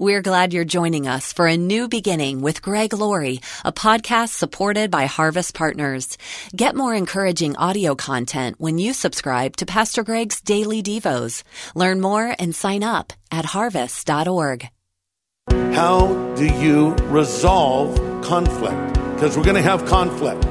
We're 0.00 0.22
glad 0.22 0.54
you're 0.54 0.64
joining 0.64 1.06
us 1.06 1.30
for 1.30 1.46
a 1.46 1.58
new 1.58 1.86
beginning 1.86 2.40
with 2.40 2.62
Greg 2.62 2.94
Laurie, 2.94 3.42
a 3.66 3.70
podcast 3.70 4.30
supported 4.30 4.90
by 4.90 5.04
Harvest 5.04 5.52
Partners. 5.52 6.16
Get 6.56 6.74
more 6.74 6.94
encouraging 6.94 7.54
audio 7.58 7.94
content 7.94 8.56
when 8.58 8.78
you 8.78 8.94
subscribe 8.94 9.56
to 9.58 9.66
Pastor 9.66 10.02
Greg's 10.02 10.40
Daily 10.40 10.82
Devos. 10.82 11.42
Learn 11.74 12.00
more 12.00 12.34
and 12.38 12.54
sign 12.54 12.82
up 12.82 13.12
at 13.30 13.44
harvest.org. 13.44 14.70
How 15.50 16.34
do 16.34 16.46
you 16.46 16.94
resolve 17.10 17.94
conflict? 18.24 18.94
Because 18.94 19.36
we're 19.36 19.44
going 19.44 19.56
to 19.56 19.70
have 19.70 19.84
conflict. 19.84 20.46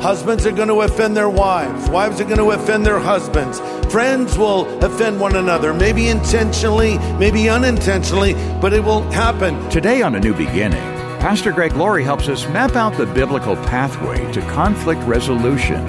Husbands 0.00 0.46
are 0.46 0.52
going 0.52 0.68
to 0.68 0.82
offend 0.82 1.16
their 1.16 1.28
wives. 1.28 1.90
Wives 1.90 2.20
are 2.20 2.24
going 2.24 2.38
to 2.38 2.50
offend 2.50 2.86
their 2.86 3.00
husbands. 3.00 3.58
Friends 3.90 4.38
will 4.38 4.66
offend 4.84 5.20
one 5.20 5.34
another, 5.34 5.74
maybe 5.74 6.06
intentionally, 6.06 6.98
maybe 7.18 7.48
unintentionally, 7.48 8.34
but 8.60 8.72
it 8.72 8.84
will 8.84 9.02
happen. 9.10 9.68
Today 9.70 10.02
on 10.02 10.14
A 10.14 10.20
New 10.20 10.34
Beginning, 10.34 10.80
Pastor 11.18 11.50
Greg 11.50 11.74
Laurie 11.74 12.04
helps 12.04 12.28
us 12.28 12.46
map 12.50 12.76
out 12.76 12.96
the 12.96 13.06
biblical 13.06 13.56
pathway 13.56 14.30
to 14.32 14.40
conflict 14.42 15.02
resolution 15.02 15.84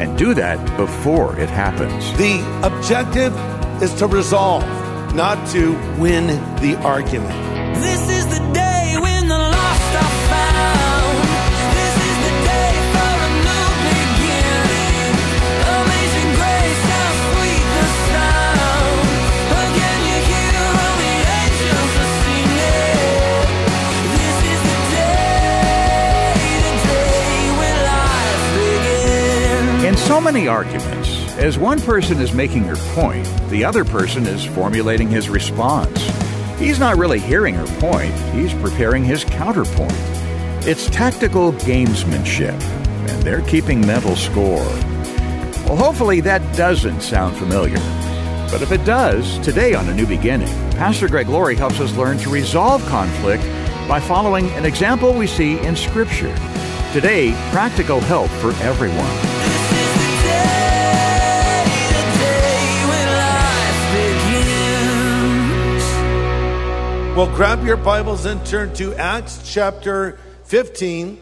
and 0.00 0.18
do 0.18 0.34
that 0.34 0.58
before 0.76 1.38
it 1.38 1.48
happens. 1.48 2.12
The 2.18 2.40
objective 2.64 3.32
is 3.80 3.94
to 4.00 4.08
resolve, 4.08 4.64
not 5.14 5.46
to 5.50 5.74
win 6.00 6.26
the 6.60 6.76
argument. 6.82 7.34
This 7.80 8.10
is 8.10 8.36
the 8.36 8.43
so 30.14 30.20
many 30.20 30.46
arguments, 30.46 31.08
as 31.38 31.58
one 31.58 31.80
person 31.80 32.20
is 32.20 32.32
making 32.32 32.62
her 32.62 32.76
point, 32.94 33.26
the 33.48 33.64
other 33.64 33.84
person 33.84 34.24
is 34.28 34.44
formulating 34.44 35.08
his 35.08 35.28
response. 35.28 36.00
He's 36.56 36.78
not 36.78 36.96
really 36.96 37.18
hearing 37.18 37.56
her 37.56 37.66
point, 37.80 38.14
he's 38.32 38.54
preparing 38.54 39.02
his 39.02 39.24
counterpoint. 39.24 39.92
It's 40.64 40.88
tactical 40.88 41.52
gamesmanship, 41.52 42.62
and 42.62 43.22
they're 43.24 43.42
keeping 43.42 43.84
mental 43.84 44.14
score. 44.14 44.64
Well, 45.66 45.74
hopefully 45.74 46.20
that 46.20 46.56
doesn't 46.56 47.00
sound 47.00 47.36
familiar. 47.36 47.80
But 48.52 48.62
if 48.62 48.70
it 48.70 48.84
does, 48.84 49.40
today 49.40 49.74
on 49.74 49.88
A 49.88 49.94
New 49.94 50.06
Beginning, 50.06 50.54
Pastor 50.74 51.08
Greg 51.08 51.28
Laurie 51.28 51.56
helps 51.56 51.80
us 51.80 51.92
learn 51.96 52.18
to 52.18 52.30
resolve 52.30 52.86
conflict 52.86 53.42
by 53.88 53.98
following 53.98 54.48
an 54.50 54.64
example 54.64 55.12
we 55.12 55.26
see 55.26 55.58
in 55.58 55.74
Scripture. 55.74 56.36
Today, 56.92 57.32
practical 57.50 57.98
help 57.98 58.30
for 58.30 58.52
everyone. 58.62 59.33
Well, 67.16 67.32
grab 67.32 67.64
your 67.64 67.76
Bibles 67.76 68.24
and 68.24 68.44
turn 68.44 68.74
to 68.74 68.92
Acts 68.96 69.40
chapter 69.44 70.18
15. 70.46 71.20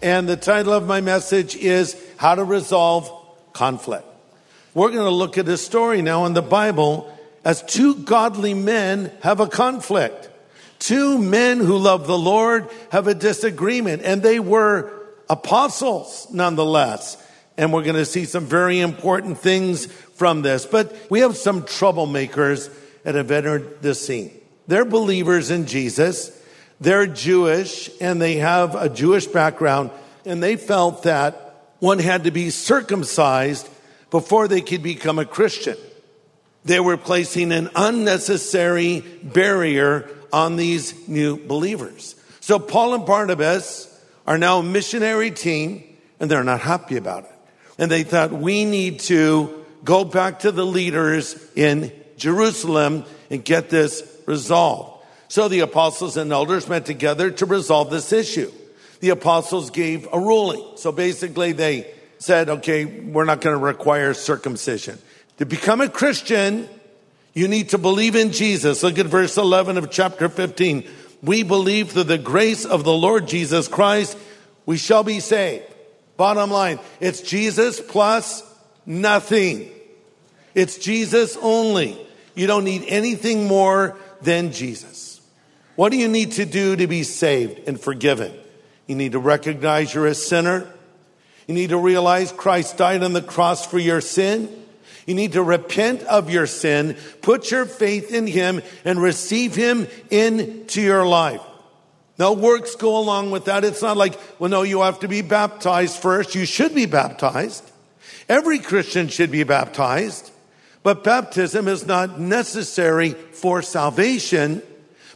And 0.00 0.28
the 0.28 0.36
title 0.36 0.72
of 0.72 0.86
my 0.86 1.00
message 1.00 1.56
is 1.56 2.00
How 2.16 2.36
to 2.36 2.44
Resolve 2.44 3.10
Conflict. 3.52 4.06
We're 4.72 4.90
going 4.92 5.04
to 5.04 5.10
look 5.10 5.38
at 5.38 5.48
a 5.48 5.56
story 5.56 6.00
now 6.00 6.26
in 6.26 6.34
the 6.34 6.42
Bible 6.42 7.12
as 7.44 7.60
two 7.64 7.96
godly 7.96 8.54
men 8.54 9.10
have 9.24 9.40
a 9.40 9.48
conflict. 9.48 10.30
Two 10.78 11.18
men 11.18 11.58
who 11.58 11.76
love 11.76 12.06
the 12.06 12.16
Lord 12.16 12.70
have 12.92 13.08
a 13.08 13.14
disagreement, 13.14 14.02
and 14.04 14.22
they 14.22 14.38
were 14.38 14.92
apostles 15.28 16.28
nonetheless. 16.30 17.20
And 17.58 17.72
we're 17.72 17.82
going 17.82 17.96
to 17.96 18.06
see 18.06 18.26
some 18.26 18.46
very 18.46 18.78
important 18.78 19.38
things 19.38 19.86
from 19.86 20.42
this. 20.42 20.66
But 20.66 20.96
we 21.10 21.18
have 21.18 21.36
some 21.36 21.62
troublemakers 21.62 22.72
that 23.02 23.16
have 23.16 23.32
entered 23.32 23.82
the 23.82 23.96
scene. 23.96 24.38
They're 24.72 24.86
believers 24.86 25.50
in 25.50 25.66
Jesus. 25.66 26.32
They're 26.80 27.06
Jewish 27.06 27.90
and 28.00 28.22
they 28.22 28.36
have 28.36 28.74
a 28.74 28.88
Jewish 28.88 29.26
background. 29.26 29.90
And 30.24 30.42
they 30.42 30.56
felt 30.56 31.02
that 31.02 31.74
one 31.78 31.98
had 31.98 32.24
to 32.24 32.30
be 32.30 32.48
circumcised 32.48 33.68
before 34.10 34.48
they 34.48 34.62
could 34.62 34.82
become 34.82 35.18
a 35.18 35.26
Christian. 35.26 35.76
They 36.64 36.80
were 36.80 36.96
placing 36.96 37.52
an 37.52 37.68
unnecessary 37.76 39.00
barrier 39.22 40.08
on 40.32 40.56
these 40.56 41.06
new 41.06 41.36
believers. 41.36 42.16
So 42.40 42.58
Paul 42.58 42.94
and 42.94 43.04
Barnabas 43.04 43.94
are 44.26 44.38
now 44.38 44.60
a 44.60 44.62
missionary 44.62 45.32
team 45.32 45.84
and 46.18 46.30
they're 46.30 46.42
not 46.42 46.60
happy 46.60 46.96
about 46.96 47.24
it. 47.24 47.32
And 47.76 47.90
they 47.90 48.04
thought 48.04 48.32
we 48.32 48.64
need 48.64 49.00
to 49.00 49.66
go 49.84 50.02
back 50.02 50.38
to 50.38 50.50
the 50.50 50.64
leaders 50.64 51.36
in 51.54 51.92
Jerusalem 52.16 53.04
and 53.28 53.44
get 53.44 53.68
this 53.68 54.11
resolved. 54.32 55.04
So 55.28 55.48
the 55.48 55.60
apostles 55.60 56.16
and 56.16 56.32
elders 56.32 56.68
met 56.68 56.86
together 56.86 57.30
to 57.30 57.46
resolve 57.46 57.90
this 57.90 58.12
issue. 58.12 58.50
The 59.00 59.10
apostles 59.10 59.70
gave 59.70 60.08
a 60.10 60.18
ruling. 60.18 60.64
So 60.76 60.90
basically 60.90 61.52
they 61.52 61.92
said, 62.18 62.48
okay, 62.48 62.84
we're 62.86 63.26
not 63.26 63.42
going 63.42 63.54
to 63.58 63.62
require 63.62 64.14
circumcision. 64.14 64.98
To 65.36 65.44
become 65.44 65.80
a 65.80 65.88
Christian, 65.88 66.68
you 67.34 67.46
need 67.46 67.70
to 67.70 67.78
believe 67.78 68.16
in 68.16 68.32
Jesus. 68.32 68.82
Look 68.82 68.98
at 68.98 69.06
verse 69.06 69.36
11 69.36 69.76
of 69.76 69.90
chapter 69.90 70.28
15. 70.28 70.88
We 71.22 71.42
believe 71.42 71.90
through 71.92 72.04
the 72.04 72.18
grace 72.18 72.64
of 72.64 72.84
the 72.84 72.92
Lord 72.92 73.28
Jesus 73.28 73.68
Christ, 73.68 74.16
we 74.64 74.78
shall 74.78 75.04
be 75.04 75.20
saved. 75.20 75.66
Bottom 76.16 76.50
line, 76.50 76.78
it's 77.00 77.20
Jesus 77.20 77.80
plus 77.80 78.42
nothing. 78.86 79.70
It's 80.54 80.78
Jesus 80.78 81.36
only. 81.40 81.98
You 82.34 82.46
don't 82.46 82.64
need 82.64 82.84
anything 82.86 83.46
more 83.46 83.96
than 84.24 84.52
Jesus. 84.52 85.20
What 85.76 85.90
do 85.90 85.98
you 85.98 86.08
need 86.08 86.32
to 86.32 86.44
do 86.44 86.76
to 86.76 86.86
be 86.86 87.02
saved 87.02 87.66
and 87.66 87.80
forgiven? 87.80 88.32
You 88.86 88.96
need 88.96 89.12
to 89.12 89.18
recognize 89.18 89.94
you're 89.94 90.06
a 90.06 90.14
sinner. 90.14 90.70
You 91.46 91.54
need 91.54 91.70
to 91.70 91.78
realize 91.78 92.32
Christ 92.32 92.76
died 92.76 93.02
on 93.02 93.12
the 93.12 93.22
cross 93.22 93.66
for 93.66 93.78
your 93.78 94.00
sin. 94.00 94.48
You 95.06 95.14
need 95.14 95.32
to 95.32 95.42
repent 95.42 96.02
of 96.04 96.30
your 96.30 96.46
sin, 96.46 96.96
put 97.22 97.50
your 97.50 97.66
faith 97.66 98.12
in 98.12 98.26
Him, 98.26 98.62
and 98.84 99.02
receive 99.02 99.54
Him 99.54 99.88
into 100.10 100.80
your 100.80 101.06
life. 101.06 101.40
No 102.18 102.34
works 102.34 102.76
go 102.76 102.98
along 102.98 103.30
with 103.30 103.46
that. 103.46 103.64
It's 103.64 103.82
not 103.82 103.96
like, 103.96 104.18
well, 104.38 104.50
no, 104.50 104.62
you 104.62 104.82
have 104.82 105.00
to 105.00 105.08
be 105.08 105.22
baptized 105.22 105.96
first. 105.96 106.34
You 106.34 106.44
should 106.44 106.74
be 106.74 106.86
baptized. 106.86 107.68
Every 108.28 108.58
Christian 108.58 109.08
should 109.08 109.30
be 109.30 109.42
baptized. 109.42 110.30
But 110.82 111.04
baptism 111.04 111.68
is 111.68 111.86
not 111.86 112.18
necessary 112.18 113.10
for 113.10 113.62
salvation, 113.62 114.62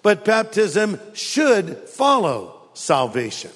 but 0.03 0.25
baptism 0.25 1.01
should 1.13 1.77
follow 1.89 2.61
salvation. 2.75 3.51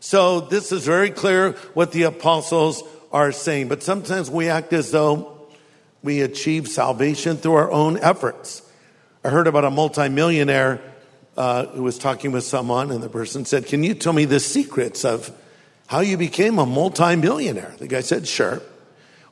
So 0.00 0.40
this 0.40 0.72
is 0.72 0.86
very 0.86 1.10
clear 1.10 1.52
what 1.74 1.92
the 1.92 2.04
apostles 2.04 2.82
are 3.12 3.32
saying. 3.32 3.68
But 3.68 3.82
sometimes 3.82 4.30
we 4.30 4.48
act 4.48 4.72
as 4.72 4.90
though 4.90 5.36
we 6.02 6.22
achieve 6.22 6.68
salvation 6.68 7.36
through 7.36 7.54
our 7.54 7.70
own 7.70 7.98
efforts. 7.98 8.62
I 9.22 9.28
heard 9.28 9.46
about 9.46 9.64
a 9.64 9.70
multimillionaire 9.70 10.80
uh, 11.36 11.66
who 11.66 11.82
was 11.82 11.98
talking 11.98 12.32
with 12.32 12.44
someone, 12.44 12.90
and 12.90 13.02
the 13.02 13.08
person 13.08 13.44
said, 13.44 13.66
Can 13.66 13.84
you 13.84 13.94
tell 13.94 14.14
me 14.14 14.24
the 14.24 14.40
secrets 14.40 15.04
of 15.04 15.30
how 15.86 16.00
you 16.00 16.16
became 16.16 16.58
a 16.58 16.64
multimillionaire? 16.64 17.74
The 17.78 17.88
guy 17.88 18.00
said, 18.00 18.26
Sure. 18.26 18.62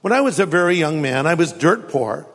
When 0.01 0.13
I 0.13 0.21
was 0.21 0.39
a 0.39 0.47
very 0.47 0.77
young 0.77 1.03
man, 1.03 1.27
I 1.27 1.35
was 1.35 1.53
dirt 1.53 1.89
poor. 1.89 2.27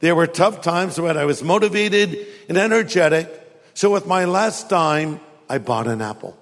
There 0.00 0.14
were 0.14 0.26
tough 0.26 0.62
times, 0.62 0.96
but 0.96 1.16
I 1.16 1.24
was 1.24 1.42
motivated 1.42 2.26
and 2.48 2.56
energetic. 2.56 3.28
So 3.74 3.90
with 3.90 4.06
my 4.06 4.24
last 4.24 4.68
dime, 4.68 5.20
I 5.48 5.58
bought 5.58 5.88
an 5.88 6.00
apple. 6.00 6.38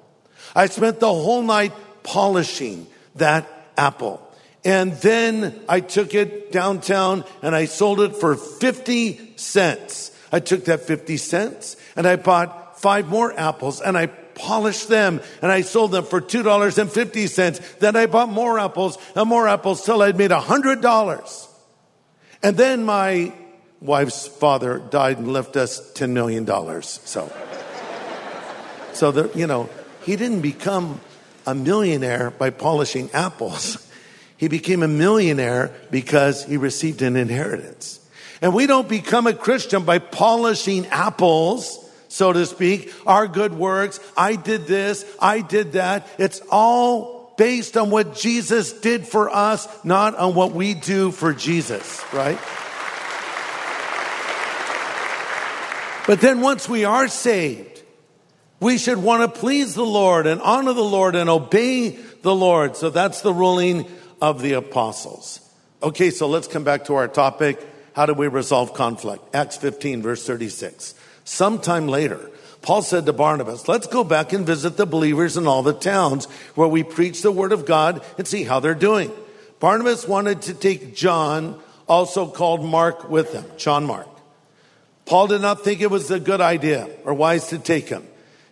I 0.55 0.67
spent 0.67 1.01
the 1.01 1.13
whole 1.13 1.43
night 1.43 1.73
polishing 2.03 2.87
that 3.17 3.49
apple. 3.77 4.23
And 4.65 4.93
then 4.95 5.59
I 5.69 5.81
took 5.81 6.15
it 6.15 6.53
downtown 6.53 7.25
and 7.41 7.55
I 7.55 7.67
sold 7.67 8.01
it 8.01 8.17
for 8.17 8.35
50 8.35 9.37
cents. 9.37 10.11
I 10.33 10.41
took 10.41 10.65
that 10.65 10.81
50 10.81 11.17
cents 11.17 11.77
and 11.95 12.07
I 12.07 12.17
bought 12.17 12.81
five 12.81 13.09
more 13.09 13.33
apples 13.39 13.81
and 13.81 13.97
I 13.97 14.11
polished 14.37 14.89
them 14.89 15.21
and 15.43 15.51
I 15.51 15.63
sold 15.63 15.91
them 15.91 16.05
for 16.05 16.21
$2.50. 16.21 17.79
Then 17.79 17.97
I 17.97 18.07
bought 18.07 18.29
more 18.29 18.59
apples 18.59 18.99
and 19.17 19.29
more 19.29 19.49
apples 19.49 19.85
till 19.85 20.03
I'd 20.03 20.17
made 20.17 20.31
$100. 20.31 21.49
And 22.43 22.57
then 22.57 22.85
my 22.85 23.33
wife's 23.81 24.29
father 24.29 24.79
died 24.79 25.19
and 25.19 25.33
left 25.33 25.57
us 25.57 25.93
$10 25.95 26.11
million. 26.11 26.47
So, 26.83 27.33
so 28.93 29.11
the, 29.11 29.31
you 29.35 29.47
know, 29.47 29.69
he 30.05 30.15
didn't 30.17 30.43
become 30.43 31.01
a 31.47 31.55
millionaire 31.55 32.31
by 32.31 32.51
polishing 32.51 33.11
apples. 33.13 33.83
He 34.39 34.49
became 34.49 34.83
a 34.83 34.89
millionaire 34.89 35.73
because 35.91 36.45
he 36.45 36.59
received 36.59 37.01
an 37.01 37.17
inheritance. 37.17 38.07
And 38.43 38.53
we 38.53 38.67
don't 38.67 38.87
become 38.87 39.27
a 39.27 39.33
Christian 39.33 39.85
by 39.85 39.99
polishing 39.99 40.85
apples 40.89 41.86
so 42.17 42.33
to 42.33 42.47
speak, 42.47 42.95
our 43.07 43.29
good 43.29 43.53
works. 43.53 44.01
I 44.17 44.37
did 44.37 44.67
this, 44.67 45.05
I 45.21 45.43
did 45.43 45.73
that. 45.73 46.09
It's 46.17 46.41
all 46.51 47.35
based 47.37 47.77
on 47.77 47.91
what 47.91 48.15
Jesus 48.15 48.73
did 48.73 49.07
for 49.07 49.29
us, 49.29 49.69
not 49.85 50.15
on 50.17 50.35
what 50.35 50.53
we 50.53 50.73
do 50.73 51.11
for 51.11 51.35
Jesus, 51.35 52.03
right? 52.15 52.39
But 56.07 56.23
then 56.23 56.41
once 56.41 56.71
we 56.71 56.87
are 56.87 57.07
saved, 57.07 57.83
we 58.61 58.79
should 58.79 58.97
want 58.97 59.23
to 59.35 59.41
please 59.41 59.75
the 59.75 59.85
Lord 59.85 60.27
and 60.27 60.41
honor 60.41 60.73
the 60.73 60.81
Lord 60.81 61.17
and 61.17 61.29
obey 61.29 61.91
the 62.23 62.35
Lord. 62.35 62.77
So 62.77 62.89
that's 62.89 63.21
the 63.21 63.35
ruling 63.35 63.85
of 64.23 64.41
the 64.41 64.55
apostles. 64.55 65.41
Okay, 65.83 66.09
so 66.09 66.29
let's 66.29 66.49
come 66.49 66.65
back 66.65 66.87
to 66.87 66.95
our 66.95 67.09
topic. 67.09 67.61
How 67.93 68.07
do 68.07 68.15
we 68.15 68.29
resolve 68.29 68.73
conflict? 68.73 69.23
Acts 69.35 69.59
15, 69.59 70.01
verse 70.01 70.27
36. 70.27 70.95
Sometime 71.27 71.89
later, 71.89 72.31
Paul 72.63 72.83
said 72.83 73.05
to 73.07 73.13
Barnabas, 73.13 73.67
let's 73.67 73.89
go 73.89 74.05
back 74.05 74.33
and 74.33 74.47
visit 74.47 74.77
the 74.77 74.87
believers 74.87 75.37
in 75.37 75.49
all 75.49 75.65
the 75.65 75.73
towns 75.73 76.27
where 76.55 76.69
we 76.69 76.85
preach 76.85 77.21
the 77.21 77.33
word 77.33 77.51
of 77.51 77.67
God 77.67 78.01
and 78.17 78.29
see 78.29 78.45
how 78.45 78.61
they're 78.61 78.77
doing. 78.77 79.11
Barnabas 79.59 80.07
wanted 80.07 80.43
to 80.43 80.55
take 80.55 80.95
John, 80.95 81.61
also 81.89 82.29
called 82.29 82.65
Mark, 82.65 83.11
with 83.11 83.33
them. 83.33 83.45
John 83.57 83.87
Mark. 83.87 84.07
Paul 85.05 85.27
did 85.27 85.43
not 85.43 85.65
think 85.65 85.81
it 85.81 85.91
was 85.91 86.11
a 86.13 86.21
good 86.21 86.41
idea 86.41 86.89
or 87.05 87.13
wise 87.13 87.49
to 87.49 87.59
take 87.59 87.89
him 87.89 88.07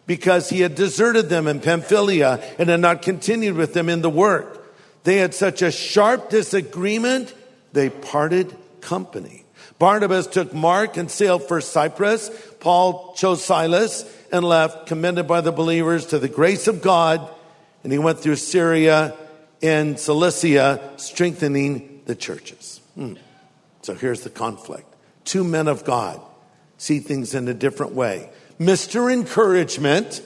because 0.06 0.50
he 0.50 0.60
had 0.60 0.74
deserted 0.74 1.28
them 1.28 1.46
in 1.46 1.60
Pamphylia 1.60 2.42
and 2.58 2.68
had 2.68 2.80
not 2.80 3.02
continued 3.02 3.54
with 3.54 3.72
them 3.72 3.88
in 3.88 4.02
the 4.02 4.10
work. 4.10 4.74
They 5.04 5.18
had 5.18 5.32
such 5.32 5.62
a 5.62 5.70
sharp 5.70 6.28
disagreement, 6.28 7.32
they 7.72 7.88
parted 7.88 8.56
company. 8.80 9.44
Barnabas 9.78 10.26
took 10.28 10.54
Mark 10.54 10.96
and 10.96 11.10
sailed 11.10 11.48
for 11.48 11.60
Cyprus. 11.60 12.30
Paul 12.64 13.12
chose 13.14 13.44
Silas 13.44 14.11
and 14.32 14.43
left, 14.43 14.87
commended 14.87 15.28
by 15.28 15.43
the 15.43 15.52
believers 15.52 16.06
to 16.06 16.19
the 16.19 16.28
grace 16.28 16.66
of 16.66 16.81
God. 16.81 17.28
And 17.82 17.93
he 17.93 17.99
went 17.99 18.20
through 18.20 18.37
Syria 18.37 19.14
and 19.62 20.00
Cilicia, 20.00 20.94
strengthening 20.96 22.00
the 22.06 22.14
churches. 22.14 22.81
Hmm. 22.94 23.16
So 23.82 23.94
here's 23.94 24.22
the 24.22 24.31
conflict. 24.31 24.87
Two 25.25 25.44
men 25.44 25.69
of 25.69 25.84
God 25.84 26.22
see 26.78 27.00
things 27.00 27.34
in 27.34 27.49
a 27.49 27.55
different 27.55 27.93
way. 27.93 28.31
Mr. 28.58 29.12
Encouragement, 29.12 30.22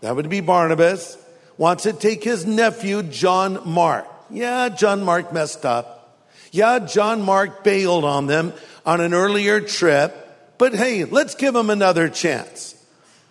that 0.00 0.14
would 0.14 0.28
be 0.28 0.40
Barnabas, 0.40 1.18
wants 1.56 1.82
to 1.82 1.92
take 1.92 2.22
his 2.22 2.46
nephew, 2.46 3.02
John 3.02 3.68
Mark. 3.68 4.06
Yeah, 4.30 4.68
John 4.68 5.02
Mark 5.02 5.32
messed 5.32 5.66
up. 5.66 6.22
Yeah, 6.52 6.78
John 6.78 7.22
Mark 7.22 7.64
bailed 7.64 8.04
on 8.04 8.28
them 8.28 8.52
on 8.86 9.00
an 9.00 9.12
earlier 9.12 9.60
trip, 9.60 10.24
but 10.58 10.74
hey, 10.74 11.04
let's 11.04 11.34
give 11.34 11.54
him 11.54 11.70
another 11.70 12.08
chance. 12.08 12.74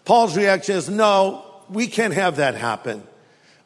Paul's 0.06 0.36
reaction 0.38 0.76
is 0.76 0.90
no, 0.90 1.46
we 1.70 1.88
can't 1.88 2.14
have 2.14 2.38
that 2.38 2.56
happen. 2.56 3.04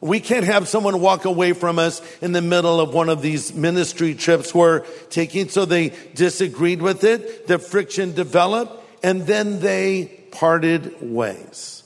We 0.00 0.18
can't 0.18 0.44
have 0.44 0.66
someone 0.66 1.00
walk 1.00 1.24
away 1.24 1.52
from 1.52 1.78
us 1.78 2.02
in 2.20 2.32
the 2.32 2.42
middle 2.42 2.80
of 2.80 2.92
one 2.92 3.08
of 3.08 3.22
these 3.22 3.54
ministry 3.54 4.14
trips 4.14 4.52
we're 4.52 4.80
taking. 5.10 5.48
So 5.48 5.64
they 5.64 5.92
disagreed 6.14 6.82
with 6.82 7.04
it. 7.04 7.46
The 7.46 7.60
friction 7.60 8.12
developed 8.12 8.82
and 9.04 9.22
then 9.26 9.60
they 9.60 10.06
parted 10.32 10.96
ways. 11.00 11.84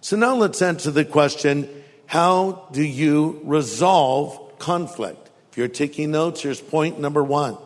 So 0.00 0.16
now 0.16 0.36
let's 0.36 0.62
answer 0.62 0.90
the 0.90 1.04
question, 1.04 1.68
how 2.06 2.66
do 2.72 2.82
you 2.82 3.42
resolve 3.44 4.58
conflict? 4.58 5.28
If 5.50 5.58
you're 5.58 5.68
taking 5.68 6.10
notes, 6.10 6.40
here's 6.40 6.62
point 6.62 6.98
number 6.98 7.22
one. 7.22 7.58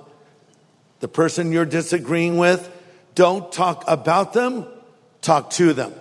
The 0.99 1.07
person 1.07 1.53
you're 1.53 1.65
disagreeing 1.65 2.39
with, 2.39 2.69
don't 3.15 3.53
talk 3.53 3.85
about 3.87 4.33
them, 4.33 4.67
talk 5.21 5.51
to 5.51 5.73
them. 5.73 5.93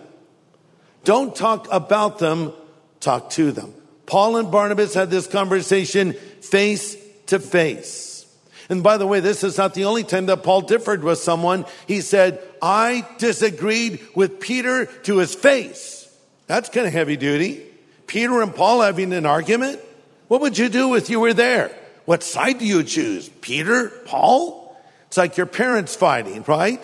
Don't 1.03 1.35
talk 1.35 1.67
about 1.71 2.19
them, 2.19 2.53
talk 2.99 3.31
to 3.31 3.51
them. 3.51 3.73
Paul 4.05 4.37
and 4.37 4.51
Barnabas 4.51 4.93
had 4.93 5.09
this 5.09 5.27
conversation 5.27 6.13
face 6.13 6.95
to 7.27 7.39
face. 7.39 8.25
And 8.69 8.83
by 8.83 8.97
the 8.97 9.07
way, 9.07 9.19
this 9.19 9.43
is 9.43 9.57
not 9.57 9.73
the 9.73 9.85
only 9.85 10.03
time 10.03 10.27
that 10.27 10.43
Paul 10.43 10.61
differed 10.61 11.03
with 11.03 11.19
someone. 11.19 11.65
He 11.87 12.01
said, 12.01 12.41
I 12.61 13.05
disagreed 13.17 13.99
with 14.15 14.39
Peter 14.39 14.85
to 14.85 15.17
his 15.17 15.35
face. 15.35 16.09
That's 16.47 16.69
kind 16.69 16.87
of 16.87 16.93
heavy 16.93 17.17
duty. 17.17 17.65
Peter 18.07 18.41
and 18.41 18.55
Paul 18.55 18.81
having 18.81 19.13
an 19.13 19.25
argument. 19.25 19.79
What 20.27 20.41
would 20.41 20.57
you 20.57 20.69
do 20.69 20.95
if 20.95 21.09
you 21.09 21.19
were 21.19 21.33
there? 21.33 21.75
What 22.05 22.23
side 22.23 22.59
do 22.59 22.65
you 22.65 22.83
choose? 22.83 23.29
Peter? 23.41 23.89
Paul? 24.05 24.77
It's 25.07 25.17
like 25.17 25.37
your 25.37 25.45
parents 25.45 25.95
fighting, 25.95 26.43
right? 26.47 26.81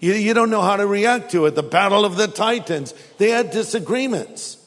You, 0.00 0.14
you 0.14 0.34
don't 0.34 0.50
know 0.50 0.62
how 0.62 0.76
to 0.76 0.86
react 0.86 1.30
to 1.32 1.46
it. 1.46 1.54
The 1.54 1.62
battle 1.62 2.04
of 2.04 2.16
the 2.16 2.28
titans. 2.28 2.94
They 3.18 3.30
had 3.30 3.50
disagreements. 3.50 4.58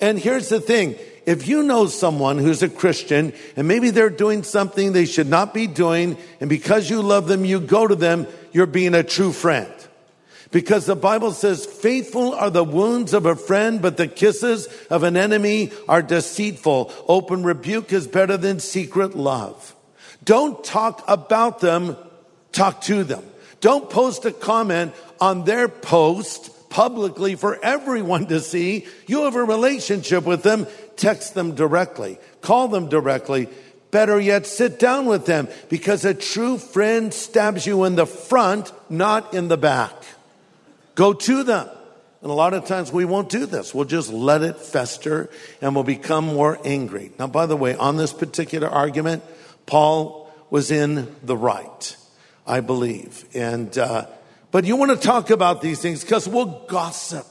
And 0.00 0.18
here's 0.18 0.48
the 0.48 0.60
thing 0.60 0.96
if 1.26 1.48
you 1.48 1.62
know 1.64 1.86
someone 1.86 2.38
who's 2.38 2.62
a 2.62 2.68
Christian 2.68 3.32
and 3.56 3.66
maybe 3.66 3.90
they're 3.90 4.10
doing 4.10 4.44
something 4.44 4.92
they 4.92 5.06
should 5.06 5.28
not 5.28 5.52
be 5.52 5.66
doing, 5.66 6.16
and 6.40 6.48
because 6.48 6.88
you 6.88 7.02
love 7.02 7.26
them, 7.26 7.44
you 7.44 7.58
go 7.58 7.86
to 7.86 7.96
them, 7.96 8.26
you're 8.52 8.66
being 8.66 8.94
a 8.94 9.02
true 9.02 9.32
friend. 9.32 9.72
Because 10.52 10.86
the 10.86 10.96
Bible 10.96 11.32
says, 11.32 11.66
faithful 11.66 12.32
are 12.32 12.50
the 12.50 12.64
wounds 12.64 13.12
of 13.12 13.26
a 13.26 13.34
friend, 13.34 13.82
but 13.82 13.96
the 13.96 14.06
kisses 14.06 14.68
of 14.88 15.02
an 15.02 15.16
enemy 15.16 15.72
are 15.88 16.02
deceitful. 16.02 16.92
Open 17.08 17.42
rebuke 17.42 17.92
is 17.92 18.06
better 18.06 18.36
than 18.36 18.60
secret 18.60 19.16
love. 19.16 19.74
Don't 20.24 20.62
talk 20.62 21.02
about 21.08 21.60
them, 21.60 21.96
talk 22.52 22.80
to 22.82 23.02
them. 23.02 23.24
Don't 23.60 23.88
post 23.88 24.24
a 24.24 24.32
comment 24.32 24.94
on 25.20 25.44
their 25.44 25.68
post 25.68 26.50
publicly 26.70 27.36
for 27.36 27.58
everyone 27.62 28.26
to 28.26 28.40
see. 28.40 28.86
You 29.06 29.24
have 29.24 29.36
a 29.36 29.44
relationship 29.44 30.24
with 30.24 30.42
them. 30.42 30.66
Text 30.96 31.34
them 31.34 31.54
directly. 31.54 32.18
Call 32.40 32.68
them 32.68 32.88
directly. 32.88 33.48
Better 33.90 34.20
yet, 34.20 34.46
sit 34.46 34.78
down 34.78 35.06
with 35.06 35.26
them 35.26 35.48
because 35.68 36.04
a 36.04 36.12
true 36.12 36.58
friend 36.58 37.14
stabs 37.14 37.66
you 37.66 37.84
in 37.84 37.94
the 37.94 38.06
front, 38.06 38.72
not 38.90 39.32
in 39.32 39.48
the 39.48 39.56
back. 39.56 39.94
Go 40.94 41.12
to 41.12 41.44
them. 41.44 41.68
And 42.22 42.30
a 42.30 42.34
lot 42.34 42.54
of 42.54 42.64
times 42.66 42.92
we 42.92 43.04
won't 43.04 43.28
do 43.28 43.46
this. 43.46 43.74
We'll 43.74 43.84
just 43.84 44.12
let 44.12 44.42
it 44.42 44.56
fester 44.56 45.30
and 45.60 45.74
we'll 45.74 45.84
become 45.84 46.26
more 46.26 46.58
angry. 46.64 47.12
Now, 47.18 47.28
by 47.28 47.46
the 47.46 47.56
way, 47.56 47.76
on 47.76 47.96
this 47.96 48.12
particular 48.12 48.68
argument, 48.68 49.22
Paul 49.66 50.30
was 50.50 50.70
in 50.70 51.14
the 51.22 51.36
right, 51.36 51.96
I 52.46 52.60
believe. 52.60 53.24
And, 53.34 53.76
uh, 53.76 54.06
but 54.50 54.64
you 54.64 54.76
want 54.76 54.92
to 54.92 54.96
talk 54.96 55.30
about 55.30 55.60
these 55.60 55.80
things 55.80 56.02
because 56.02 56.28
we'll 56.28 56.66
gossip 56.66 57.26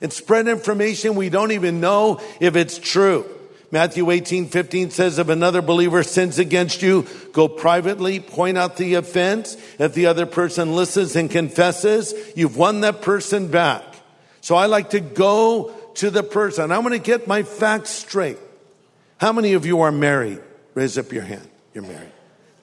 and 0.00 0.12
spread 0.12 0.46
information 0.48 1.14
we 1.14 1.30
don't 1.30 1.52
even 1.52 1.80
know 1.80 2.20
if 2.40 2.56
it's 2.56 2.78
true. 2.78 3.24
Matthew 3.70 4.10
18, 4.10 4.46
15 4.46 4.90
says, 4.90 5.18
if 5.18 5.28
another 5.28 5.60
believer 5.60 6.02
sins 6.02 6.38
against 6.38 6.82
you, 6.82 7.06
go 7.32 7.48
privately, 7.48 8.20
point 8.20 8.56
out 8.56 8.76
the 8.76 8.94
offense. 8.94 9.56
If 9.78 9.94
the 9.94 10.06
other 10.06 10.24
person 10.24 10.76
listens 10.76 11.16
and 11.16 11.30
confesses, 11.30 12.14
you've 12.36 12.56
won 12.56 12.82
that 12.82 13.02
person 13.02 13.48
back. 13.48 13.82
So 14.40 14.54
I 14.54 14.66
like 14.66 14.90
to 14.90 15.00
go 15.00 15.74
to 15.94 16.10
the 16.10 16.22
person. 16.22 16.70
I 16.70 16.78
want 16.78 16.94
to 16.94 17.00
get 17.00 17.26
my 17.26 17.42
facts 17.42 17.90
straight. 17.90 18.38
How 19.18 19.32
many 19.32 19.54
of 19.54 19.66
you 19.66 19.80
are 19.80 19.92
married? 19.92 20.40
Raise 20.74 20.96
up 20.96 21.10
your 21.10 21.22
hand. 21.24 21.48
You're 21.74 21.84
married. 21.84 22.12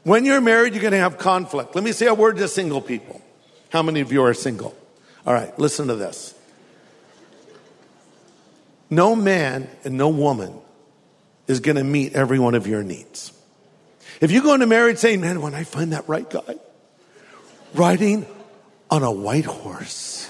When 0.03 0.25
you're 0.25 0.41
married, 0.41 0.73
you're 0.73 0.81
going 0.81 0.91
to 0.91 0.99
have 0.99 1.17
conflict. 1.17 1.75
Let 1.75 1.83
me 1.83 1.93
say 1.93 2.07
a 2.07 2.13
word 2.13 2.37
to 2.37 2.47
single 2.47 2.81
people. 2.81 3.21
How 3.69 3.81
many 3.81 4.01
of 4.01 4.11
you 4.11 4.23
are 4.23 4.33
single? 4.33 4.75
All 5.25 5.33
right, 5.33 5.57
listen 5.57 5.87
to 5.87 5.95
this. 5.95 6.35
No 8.89 9.15
man 9.15 9.69
and 9.83 9.97
no 9.97 10.09
woman 10.09 10.53
is 11.47 11.61
going 11.61 11.77
to 11.77 11.83
meet 11.83 12.13
every 12.13 12.37
one 12.37 12.53
of 12.53 12.67
your 12.67 12.83
needs. 12.83 13.31
If 14.21 14.31
you 14.31 14.43
go 14.43 14.53
into 14.53 14.67
marriage 14.67 14.97
saying, 14.97 15.21
man, 15.21 15.41
when 15.41 15.55
I 15.55 15.63
find 15.63 15.93
that 15.93 16.07
right 16.07 16.29
guy, 16.29 16.55
riding 17.73 18.25
on 18.91 19.03
a 19.03 19.11
white 19.11 19.45
horse, 19.45 20.29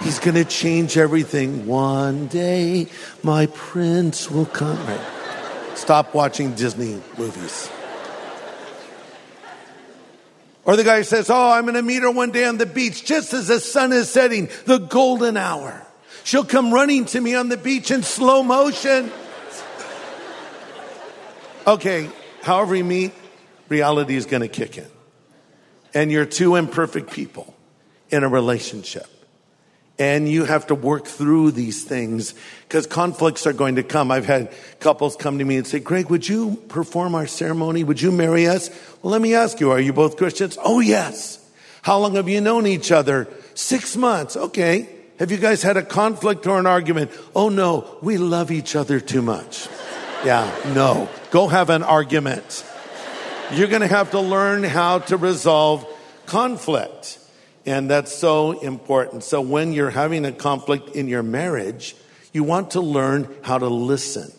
he's 0.00 0.18
going 0.20 0.36
to 0.36 0.44
change 0.44 0.96
everything. 0.96 1.66
One 1.66 2.28
day, 2.28 2.86
my 3.22 3.46
prince 3.46 4.30
will 4.30 4.46
come. 4.46 4.78
Right. 4.86 5.76
Stop 5.76 6.14
watching 6.14 6.54
Disney 6.54 7.02
movies. 7.18 7.68
Or 10.64 10.76
the 10.76 10.84
guy 10.84 11.02
says, 11.02 11.28
Oh, 11.28 11.50
I'm 11.50 11.64
going 11.64 11.74
to 11.74 11.82
meet 11.82 12.02
her 12.02 12.10
one 12.10 12.30
day 12.30 12.44
on 12.44 12.58
the 12.58 12.66
beach 12.66 13.04
just 13.04 13.32
as 13.32 13.48
the 13.48 13.60
sun 13.60 13.92
is 13.92 14.08
setting, 14.10 14.48
the 14.66 14.78
golden 14.78 15.36
hour. 15.36 15.86
She'll 16.24 16.44
come 16.44 16.72
running 16.72 17.04
to 17.06 17.20
me 17.20 17.34
on 17.34 17.48
the 17.48 17.56
beach 17.56 17.90
in 17.90 18.02
slow 18.02 18.42
motion. 18.42 19.10
Okay, 21.66 22.08
however 22.42 22.74
you 22.74 22.84
meet, 22.84 23.12
reality 23.68 24.16
is 24.16 24.26
going 24.26 24.42
to 24.42 24.48
kick 24.48 24.78
in. 24.78 24.86
And 25.94 26.10
you're 26.10 26.26
two 26.26 26.56
imperfect 26.56 27.12
people 27.12 27.54
in 28.10 28.24
a 28.24 28.28
relationship. 28.28 29.06
And 29.98 30.28
you 30.28 30.44
have 30.44 30.66
to 30.68 30.74
work 30.74 31.06
through 31.06 31.52
these 31.52 31.84
things 31.84 32.34
because 32.66 32.86
conflicts 32.86 33.46
are 33.46 33.52
going 33.52 33.76
to 33.76 33.82
come. 33.82 34.10
I've 34.10 34.26
had 34.26 34.52
couples 34.80 35.16
come 35.16 35.38
to 35.38 35.44
me 35.44 35.56
and 35.56 35.66
say, 35.66 35.80
Greg, 35.80 36.08
would 36.08 36.26
you 36.26 36.56
perform 36.68 37.14
our 37.14 37.26
ceremony? 37.26 37.84
Would 37.84 38.00
you 38.00 38.10
marry 38.10 38.46
us? 38.48 38.70
Well, 39.02 39.12
let 39.12 39.20
me 39.20 39.34
ask 39.34 39.60
you, 39.60 39.70
are 39.70 39.78
you 39.78 39.92
both 39.92 40.16
Christians? 40.16 40.58
Oh, 40.62 40.80
yes. 40.80 41.38
How 41.82 41.98
long 41.98 42.14
have 42.14 42.28
you 42.28 42.40
known 42.40 42.66
each 42.66 42.90
other? 42.90 43.28
Six 43.54 43.96
months. 43.96 44.36
Okay. 44.36 44.88
Have 45.18 45.30
you 45.30 45.36
guys 45.36 45.62
had 45.62 45.76
a 45.76 45.84
conflict 45.84 46.46
or 46.48 46.58
an 46.58 46.66
argument? 46.66 47.12
Oh 47.34 47.48
no, 47.48 47.98
we 48.02 48.18
love 48.18 48.50
each 48.50 48.74
other 48.74 48.98
too 49.00 49.22
much. 49.22 49.68
Yeah, 50.24 50.48
no. 50.72 51.08
Go 51.32 51.48
have 51.48 51.68
an 51.68 51.82
argument. 51.82 52.64
You're 53.52 53.66
going 53.66 53.80
to 53.80 53.88
have 53.88 54.12
to 54.12 54.20
learn 54.20 54.62
how 54.62 55.00
to 55.00 55.16
resolve 55.16 55.84
conflict. 56.26 57.18
And 57.64 57.88
that's 57.88 58.12
so 58.12 58.58
important. 58.60 59.22
So 59.22 59.40
when 59.40 59.72
you're 59.72 59.90
having 59.90 60.24
a 60.24 60.32
conflict 60.32 60.96
in 60.96 61.08
your 61.08 61.22
marriage, 61.22 61.94
you 62.32 62.44
want 62.44 62.72
to 62.72 62.80
learn 62.80 63.28
how 63.42 63.58
to 63.58 63.68
listen. 63.68 64.32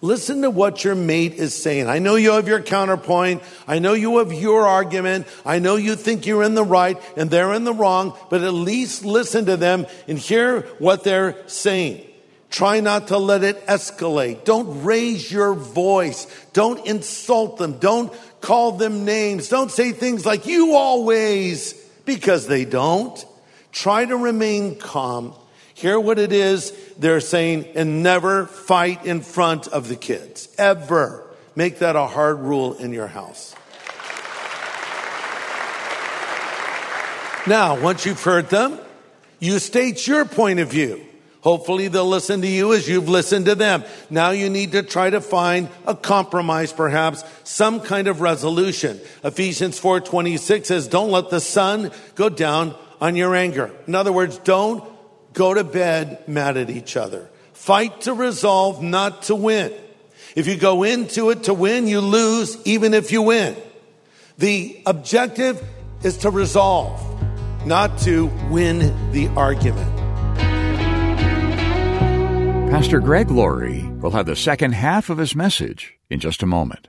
Listen 0.00 0.42
to 0.42 0.50
what 0.50 0.84
your 0.84 0.94
mate 0.94 1.34
is 1.34 1.54
saying. 1.54 1.88
I 1.88 1.98
know 1.98 2.16
you 2.16 2.32
have 2.32 2.46
your 2.46 2.60
counterpoint. 2.60 3.42
I 3.66 3.78
know 3.78 3.94
you 3.94 4.18
have 4.18 4.32
your 4.32 4.66
argument. 4.66 5.26
I 5.46 5.60
know 5.60 5.76
you 5.76 5.96
think 5.96 6.26
you're 6.26 6.42
in 6.42 6.54
the 6.54 6.64
right 6.64 7.00
and 7.16 7.30
they're 7.30 7.54
in 7.54 7.64
the 7.64 7.72
wrong, 7.72 8.14
but 8.28 8.42
at 8.42 8.52
least 8.52 9.04
listen 9.04 9.46
to 9.46 9.56
them 9.56 9.86
and 10.06 10.18
hear 10.18 10.62
what 10.78 11.04
they're 11.04 11.36
saying. 11.48 12.04
Try 12.50 12.80
not 12.80 13.08
to 13.08 13.18
let 13.18 13.42
it 13.44 13.66
escalate. 13.66 14.44
Don't 14.44 14.84
raise 14.84 15.32
your 15.32 15.54
voice. 15.54 16.26
Don't 16.52 16.84
insult 16.86 17.56
them. 17.56 17.78
Don't 17.78 18.12
call 18.40 18.72
them 18.72 19.04
names. 19.04 19.48
Don't 19.48 19.70
say 19.70 19.92
things 19.92 20.26
like, 20.26 20.46
you 20.46 20.74
always, 20.74 21.74
because 22.04 22.46
they 22.46 22.64
don't. 22.64 23.24
Try 23.72 24.04
to 24.04 24.16
remain 24.16 24.78
calm. 24.78 25.34
Hear 25.74 25.98
what 25.98 26.18
it 26.18 26.32
is 26.32 26.72
they're 26.98 27.20
saying 27.20 27.66
and 27.74 28.02
never 28.02 28.46
fight 28.46 29.04
in 29.04 29.20
front 29.20 29.66
of 29.68 29.88
the 29.88 29.96
kids. 29.96 30.48
Ever. 30.56 31.24
Make 31.56 31.80
that 31.80 31.96
a 31.96 32.06
hard 32.06 32.38
rule 32.40 32.74
in 32.74 32.92
your 32.92 33.06
house. 33.08 33.54
Now, 37.46 37.78
once 37.78 38.06
you've 38.06 38.22
heard 38.22 38.48
them, 38.48 38.78
you 39.38 39.58
state 39.58 40.06
your 40.06 40.24
point 40.24 40.60
of 40.60 40.70
view. 40.70 41.04
Hopefully 41.44 41.88
they'll 41.88 42.08
listen 42.08 42.40
to 42.40 42.48
you 42.48 42.72
as 42.72 42.88
you've 42.88 43.08
listened 43.08 43.44
to 43.44 43.54
them. 43.54 43.84
Now 44.08 44.30
you 44.30 44.48
need 44.48 44.72
to 44.72 44.82
try 44.82 45.10
to 45.10 45.20
find 45.20 45.68
a 45.86 45.94
compromise, 45.94 46.72
perhaps 46.72 47.22
some 47.44 47.80
kind 47.80 48.08
of 48.08 48.22
resolution. 48.22 48.98
Ephesians 49.22 49.78
4:26 49.78 50.68
says, 50.68 50.88
"Don't 50.88 51.10
let 51.10 51.28
the 51.28 51.42
sun 51.42 51.90
go 52.14 52.30
down 52.30 52.74
on 52.98 53.14
your 53.14 53.34
anger." 53.34 53.70
In 53.86 53.94
other 53.94 54.10
words, 54.10 54.40
don't 54.42 54.82
go 55.34 55.52
to 55.52 55.62
bed 55.62 56.26
mad 56.26 56.56
at 56.56 56.70
each 56.70 56.96
other. 56.96 57.28
Fight 57.52 58.00
to 58.02 58.14
resolve, 58.14 58.82
not 58.82 59.24
to 59.24 59.34
win. 59.34 59.70
If 60.34 60.46
you 60.46 60.56
go 60.56 60.82
into 60.82 61.28
it 61.28 61.42
to 61.42 61.52
win, 61.52 61.86
you 61.86 62.00
lose 62.00 62.56
even 62.64 62.94
if 62.94 63.12
you 63.12 63.20
win. 63.20 63.54
The 64.38 64.78
objective 64.86 65.62
is 66.02 66.16
to 66.18 66.30
resolve, 66.30 66.98
not 67.66 67.98
to 67.98 68.30
win 68.50 68.94
the 69.12 69.28
argument. 69.36 69.93
Pastor 72.74 72.98
Greg 72.98 73.30
Laurie 73.30 73.84
will 74.00 74.10
have 74.10 74.26
the 74.26 74.34
second 74.34 74.72
half 74.72 75.08
of 75.08 75.18
his 75.18 75.36
message 75.36 75.94
in 76.10 76.18
just 76.18 76.42
a 76.42 76.46
moment. 76.46 76.88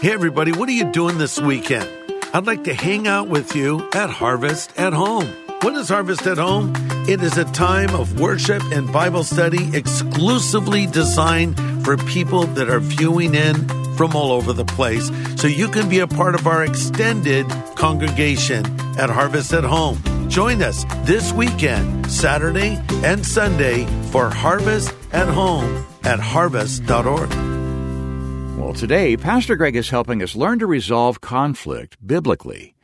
Hey, 0.00 0.12
everybody, 0.12 0.52
what 0.52 0.68
are 0.68 0.72
you 0.72 0.92
doing 0.92 1.18
this 1.18 1.40
weekend? 1.40 1.90
I'd 2.32 2.46
like 2.46 2.62
to 2.64 2.72
hang 2.72 3.08
out 3.08 3.26
with 3.26 3.56
you 3.56 3.90
at 3.94 4.10
Harvest 4.10 4.78
at 4.78 4.92
Home. 4.92 5.26
What 5.62 5.74
is 5.74 5.88
Harvest 5.88 6.24
at 6.28 6.38
Home? 6.38 6.72
It 7.08 7.20
is 7.20 7.36
a 7.36 7.44
time 7.46 7.92
of 7.96 8.20
worship 8.20 8.62
and 8.70 8.92
Bible 8.92 9.24
study 9.24 9.76
exclusively 9.76 10.86
designed 10.86 11.58
for 11.84 11.96
people 11.96 12.44
that 12.54 12.70
are 12.70 12.78
viewing 12.78 13.34
in 13.34 13.56
from 13.96 14.14
all 14.14 14.30
over 14.30 14.52
the 14.52 14.64
place. 14.64 15.10
So 15.34 15.48
you 15.48 15.66
can 15.66 15.88
be 15.88 15.98
a 15.98 16.06
part 16.06 16.36
of 16.36 16.46
our 16.46 16.64
extended 16.64 17.48
congregation 17.74 18.66
at 19.00 19.10
Harvest 19.10 19.52
at 19.52 19.64
Home. 19.64 20.00
Join 20.32 20.62
us 20.62 20.86
this 21.02 21.30
weekend, 21.30 22.10
Saturday 22.10 22.80
and 23.04 23.24
Sunday, 23.24 23.84
for 24.10 24.30
Harvest 24.30 24.94
at 25.12 25.28
Home 25.28 25.84
at 26.04 26.20
harvest.org. 26.20 27.28
Well, 28.58 28.72
today, 28.72 29.18
Pastor 29.18 29.56
Greg 29.56 29.76
is 29.76 29.90
helping 29.90 30.22
us 30.22 30.34
learn 30.34 30.58
to 30.60 30.66
resolve 30.66 31.20
conflict 31.20 31.98
biblically. 32.06 32.74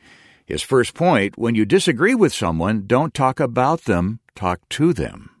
His 0.45 0.61
first 0.61 0.93
point 0.93 1.39
when 1.39 1.55
you 1.55 1.65
disagree 1.65 2.13
with 2.13 2.35
someone, 2.35 2.83
don't 2.85 3.15
talk 3.15 3.39
about 3.39 3.85
them, 3.85 4.19
talk 4.35 4.59
to 4.69 4.93
them. 4.93 5.31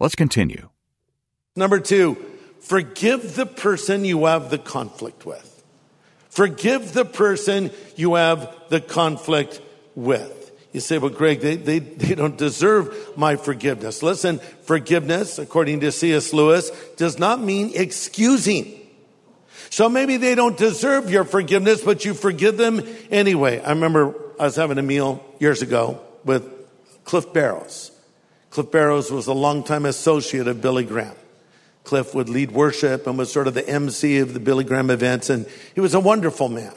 Let's 0.00 0.14
continue. 0.14 0.70
Number 1.54 1.80
two, 1.80 2.16
forgive 2.60 3.36
the 3.36 3.44
person 3.44 4.06
you 4.06 4.24
have 4.24 4.48
the 4.48 4.56
conflict 4.56 5.26
with. 5.26 5.62
Forgive 6.30 6.94
the 6.94 7.04
person 7.04 7.72
you 7.94 8.14
have 8.14 8.56
the 8.70 8.80
conflict 8.80 9.60
with. 9.94 10.41
You 10.72 10.80
say, 10.80 10.98
well, 10.98 11.10
Greg, 11.10 11.40
they, 11.40 11.56
they, 11.56 11.78
they 11.80 12.14
don't 12.14 12.36
deserve 12.36 13.16
my 13.16 13.36
forgiveness. 13.36 14.02
Listen, 14.02 14.38
forgiveness, 14.62 15.38
according 15.38 15.80
to 15.80 15.92
C.S. 15.92 16.32
Lewis, 16.32 16.70
does 16.96 17.18
not 17.18 17.40
mean 17.40 17.72
excusing. 17.74 18.78
So 19.68 19.88
maybe 19.88 20.16
they 20.16 20.34
don't 20.34 20.56
deserve 20.56 21.10
your 21.10 21.24
forgiveness, 21.24 21.82
but 21.82 22.04
you 22.04 22.14
forgive 22.14 22.56
them 22.56 22.82
anyway. 23.10 23.60
I 23.60 23.70
remember 23.70 24.14
I 24.40 24.44
was 24.44 24.56
having 24.56 24.78
a 24.78 24.82
meal 24.82 25.24
years 25.38 25.62
ago 25.62 26.00
with 26.24 26.50
Cliff 27.04 27.32
Barrows. 27.32 27.90
Cliff 28.50 28.70
Barrows 28.70 29.10
was 29.10 29.26
a 29.26 29.32
longtime 29.32 29.86
associate 29.86 30.48
of 30.48 30.60
Billy 30.60 30.84
Graham. 30.84 31.16
Cliff 31.84 32.14
would 32.14 32.28
lead 32.28 32.50
worship 32.50 33.06
and 33.06 33.18
was 33.18 33.32
sort 33.32 33.46
of 33.46 33.54
the 33.54 33.66
MC 33.68 34.18
of 34.18 34.34
the 34.34 34.40
Billy 34.40 34.64
Graham 34.64 34.90
events, 34.90 35.30
and 35.30 35.46
he 35.74 35.80
was 35.80 35.94
a 35.94 36.00
wonderful 36.00 36.48
man. 36.48 36.74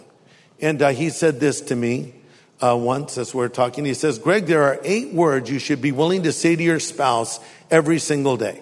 And 0.61 0.81
uh, 0.81 0.89
he 0.89 1.09
said 1.09 1.39
this 1.39 1.61
to 1.61 1.75
me 1.75 2.13
uh, 2.61 2.75
once 2.75 3.17
as 3.17 3.33
we 3.33 3.43
are 3.43 3.49
talking. 3.49 3.85
He 3.85 3.93
says, 3.93 4.19
Greg, 4.19 4.45
there 4.45 4.63
are 4.63 4.79
eight 4.83 5.13
words 5.13 5.49
you 5.49 5.59
should 5.59 5.81
be 5.81 5.91
willing 5.91 6.23
to 6.23 6.31
say 6.31 6.55
to 6.55 6.63
your 6.63 6.79
spouse 6.79 7.39
every 7.69 7.99
single 7.99 8.37
day. 8.37 8.61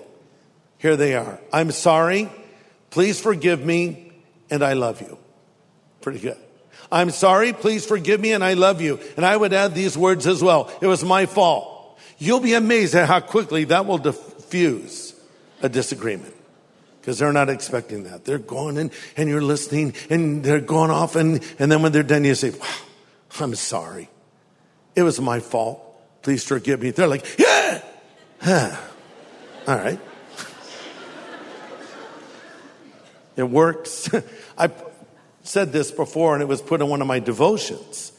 Here 0.77 0.95
they 0.97 1.15
are 1.15 1.39
I'm 1.51 1.71
sorry, 1.71 2.29
please 2.89 3.19
forgive 3.19 3.65
me, 3.65 4.11
and 4.49 4.63
I 4.63 4.73
love 4.73 5.01
you. 5.01 5.17
Pretty 6.01 6.19
good. 6.19 6.37
I'm 6.91 7.09
sorry, 7.09 7.53
please 7.53 7.85
forgive 7.85 8.19
me, 8.19 8.33
and 8.33 8.43
I 8.43 8.53
love 8.53 8.81
you. 8.81 8.99
And 9.17 9.25
I 9.25 9.35
would 9.35 9.53
add 9.53 9.73
these 9.73 9.97
words 9.97 10.27
as 10.27 10.43
well. 10.43 10.71
It 10.81 10.87
was 10.87 11.03
my 11.03 11.25
fault. 11.25 11.97
You'll 12.17 12.39
be 12.39 12.53
amazed 12.53 12.95
at 12.95 13.07
how 13.07 13.19
quickly 13.19 13.63
that 13.65 13.85
will 13.85 13.97
diffuse 13.97 15.13
a 15.61 15.69
disagreement 15.69 16.35
because 17.01 17.19
they're 17.19 17.33
not 17.33 17.49
expecting 17.49 18.03
that. 18.03 18.25
They're 18.25 18.37
going 18.37 18.77
in 18.77 18.91
and 19.17 19.27
you're 19.27 19.41
listening 19.41 19.93
and 20.09 20.43
they're 20.43 20.61
going 20.61 20.91
off 20.91 21.15
and, 21.15 21.43
and 21.59 21.71
then 21.71 21.81
when 21.81 21.91
they're 21.91 22.03
done, 22.03 22.23
you 22.23 22.35
say, 22.35 22.51
wow, 22.51 22.67
I'm 23.39 23.55
sorry. 23.55 24.09
It 24.95 25.03
was 25.03 25.19
my 25.19 25.39
fault. 25.39 25.79
Please 26.21 26.43
forgive 26.43 26.81
me. 26.81 26.91
They're 26.91 27.07
like, 27.07 27.25
yeah. 27.37 27.81
All 29.67 29.77
right. 29.77 29.99
It 33.35 33.43
works. 33.43 34.09
I 34.57 34.69
said 35.43 35.71
this 35.71 35.91
before 35.91 36.33
and 36.33 36.41
it 36.41 36.47
was 36.47 36.61
put 36.61 36.81
in 36.81 36.87
one 36.87 37.01
of 37.01 37.07
my 37.07 37.19
devotions. 37.19 38.11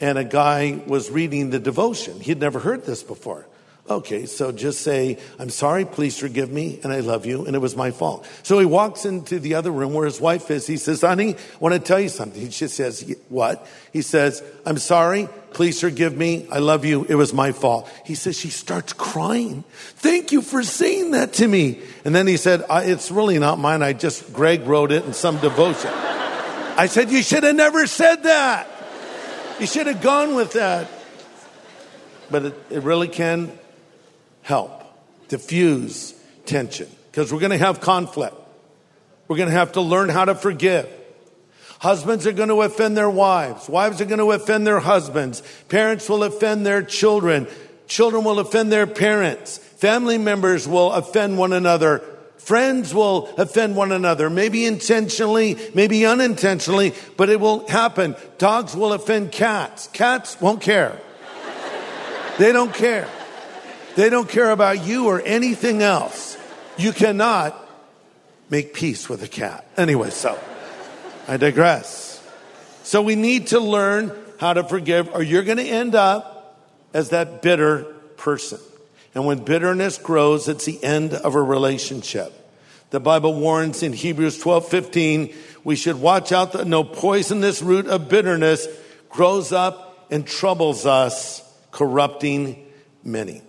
And 0.00 0.16
a 0.16 0.24
guy 0.24 0.80
was 0.86 1.10
reading 1.10 1.50
the 1.50 1.58
devotion. 1.58 2.20
He'd 2.20 2.38
never 2.38 2.58
heard 2.60 2.84
this 2.84 3.02
before. 3.02 3.46
Okay, 3.90 4.26
so 4.26 4.52
just 4.52 4.82
say, 4.82 5.16
I'm 5.38 5.48
sorry, 5.48 5.86
please 5.86 6.18
forgive 6.18 6.50
me, 6.50 6.78
and 6.82 6.92
I 6.92 7.00
love 7.00 7.24
you, 7.24 7.46
and 7.46 7.56
it 7.56 7.58
was 7.58 7.74
my 7.74 7.90
fault. 7.90 8.26
So 8.42 8.58
he 8.58 8.66
walks 8.66 9.06
into 9.06 9.38
the 9.38 9.54
other 9.54 9.70
room 9.70 9.94
where 9.94 10.04
his 10.04 10.20
wife 10.20 10.50
is. 10.50 10.66
He 10.66 10.76
says, 10.76 11.00
honey, 11.00 11.34
I 11.34 11.58
want 11.58 11.74
to 11.74 11.80
tell 11.80 11.98
you 11.98 12.10
something. 12.10 12.38
He 12.38 12.48
just 12.48 12.76
says, 12.76 13.16
what? 13.30 13.66
He 13.90 14.02
says, 14.02 14.42
I'm 14.66 14.76
sorry, 14.76 15.26
please 15.52 15.80
forgive 15.80 16.14
me, 16.14 16.46
I 16.52 16.58
love 16.58 16.84
you, 16.84 17.06
it 17.08 17.14
was 17.14 17.32
my 17.32 17.52
fault. 17.52 17.90
He 18.04 18.14
says, 18.14 18.38
she 18.38 18.50
starts 18.50 18.92
crying. 18.92 19.64
Thank 19.96 20.32
you 20.32 20.42
for 20.42 20.62
saying 20.62 21.12
that 21.12 21.32
to 21.34 21.48
me. 21.48 21.80
And 22.04 22.14
then 22.14 22.26
he 22.26 22.36
said, 22.36 22.64
it's 22.68 23.10
really 23.10 23.38
not 23.38 23.58
mine. 23.58 23.82
I 23.82 23.94
just, 23.94 24.34
Greg 24.34 24.66
wrote 24.66 24.92
it 24.92 25.06
in 25.06 25.14
some 25.14 25.38
devotion. 25.38 25.90
I 25.92 26.88
said, 26.90 27.10
you 27.10 27.22
should 27.22 27.42
have 27.42 27.56
never 27.56 27.86
said 27.86 28.24
that. 28.24 28.68
You 29.60 29.66
should 29.66 29.86
have 29.86 30.02
gone 30.02 30.34
with 30.34 30.52
that. 30.52 30.90
But 32.30 32.44
it, 32.44 32.54
it 32.68 32.82
really 32.82 33.08
can 33.08 33.57
help 34.48 34.82
diffuse 35.28 36.14
tension 36.46 36.88
because 37.10 37.30
we're 37.30 37.38
going 37.38 37.52
to 37.52 37.58
have 37.58 37.82
conflict. 37.82 38.34
We're 39.28 39.36
going 39.36 39.50
to 39.50 39.54
have 39.54 39.72
to 39.72 39.82
learn 39.82 40.08
how 40.08 40.24
to 40.24 40.34
forgive. 40.34 40.88
Husbands 41.80 42.26
are 42.26 42.32
going 42.32 42.48
to 42.48 42.62
offend 42.62 42.96
their 42.96 43.10
wives. 43.10 43.68
Wives 43.68 44.00
are 44.00 44.06
going 44.06 44.20
to 44.20 44.32
offend 44.32 44.66
their 44.66 44.80
husbands. 44.80 45.42
Parents 45.68 46.08
will 46.08 46.24
offend 46.24 46.64
their 46.64 46.82
children. 46.82 47.46
Children 47.88 48.24
will 48.24 48.38
offend 48.38 48.72
their 48.72 48.86
parents. 48.86 49.58
Family 49.58 50.16
members 50.16 50.66
will 50.66 50.92
offend 50.92 51.36
one 51.36 51.52
another. 51.52 52.02
Friends 52.38 52.94
will 52.94 53.26
offend 53.36 53.76
one 53.76 53.92
another, 53.92 54.30
maybe 54.30 54.64
intentionally, 54.64 55.58
maybe 55.74 56.06
unintentionally, 56.06 56.94
but 57.18 57.28
it 57.28 57.38
will 57.38 57.68
happen. 57.68 58.16
Dogs 58.38 58.74
will 58.74 58.94
offend 58.94 59.30
cats. 59.30 59.88
Cats 59.88 60.40
won't 60.40 60.62
care. 60.62 60.98
They 62.38 62.50
don't 62.52 62.72
care. 62.72 63.06
They 63.98 64.10
don't 64.10 64.28
care 64.28 64.52
about 64.52 64.86
you 64.86 65.08
or 65.08 65.20
anything 65.20 65.82
else. 65.82 66.38
You 66.76 66.92
cannot 66.92 67.56
make 68.48 68.72
peace 68.72 69.08
with 69.08 69.24
a 69.24 69.26
cat. 69.26 69.66
Anyway, 69.76 70.10
so 70.10 70.38
I 71.26 71.36
digress. 71.36 72.24
So 72.84 73.02
we 73.02 73.16
need 73.16 73.48
to 73.48 73.58
learn 73.58 74.12
how 74.38 74.52
to 74.52 74.62
forgive, 74.62 75.12
or 75.12 75.20
you're 75.20 75.42
going 75.42 75.58
to 75.58 75.66
end 75.66 75.96
up 75.96 76.64
as 76.94 77.08
that 77.08 77.42
bitter 77.42 77.92
person. 78.16 78.60
And 79.16 79.26
when 79.26 79.42
bitterness 79.42 79.98
grows, 79.98 80.46
it's 80.46 80.64
the 80.64 80.80
end 80.84 81.12
of 81.12 81.34
a 81.34 81.42
relationship. 81.42 82.32
The 82.90 83.00
Bible 83.00 83.34
warns 83.34 83.82
in 83.82 83.92
Hebrews 83.92 84.38
12, 84.38 84.68
15, 84.68 85.34
we 85.64 85.74
should 85.74 86.00
watch 86.00 86.30
out 86.30 86.52
that 86.52 86.68
no 86.68 86.84
poisonous 86.84 87.62
root 87.62 87.88
of 87.88 88.08
bitterness 88.08 88.68
grows 89.10 89.50
up 89.50 90.06
and 90.08 90.24
troubles 90.24 90.86
us, 90.86 91.42
corrupting 91.72 92.64
many. 93.02 93.42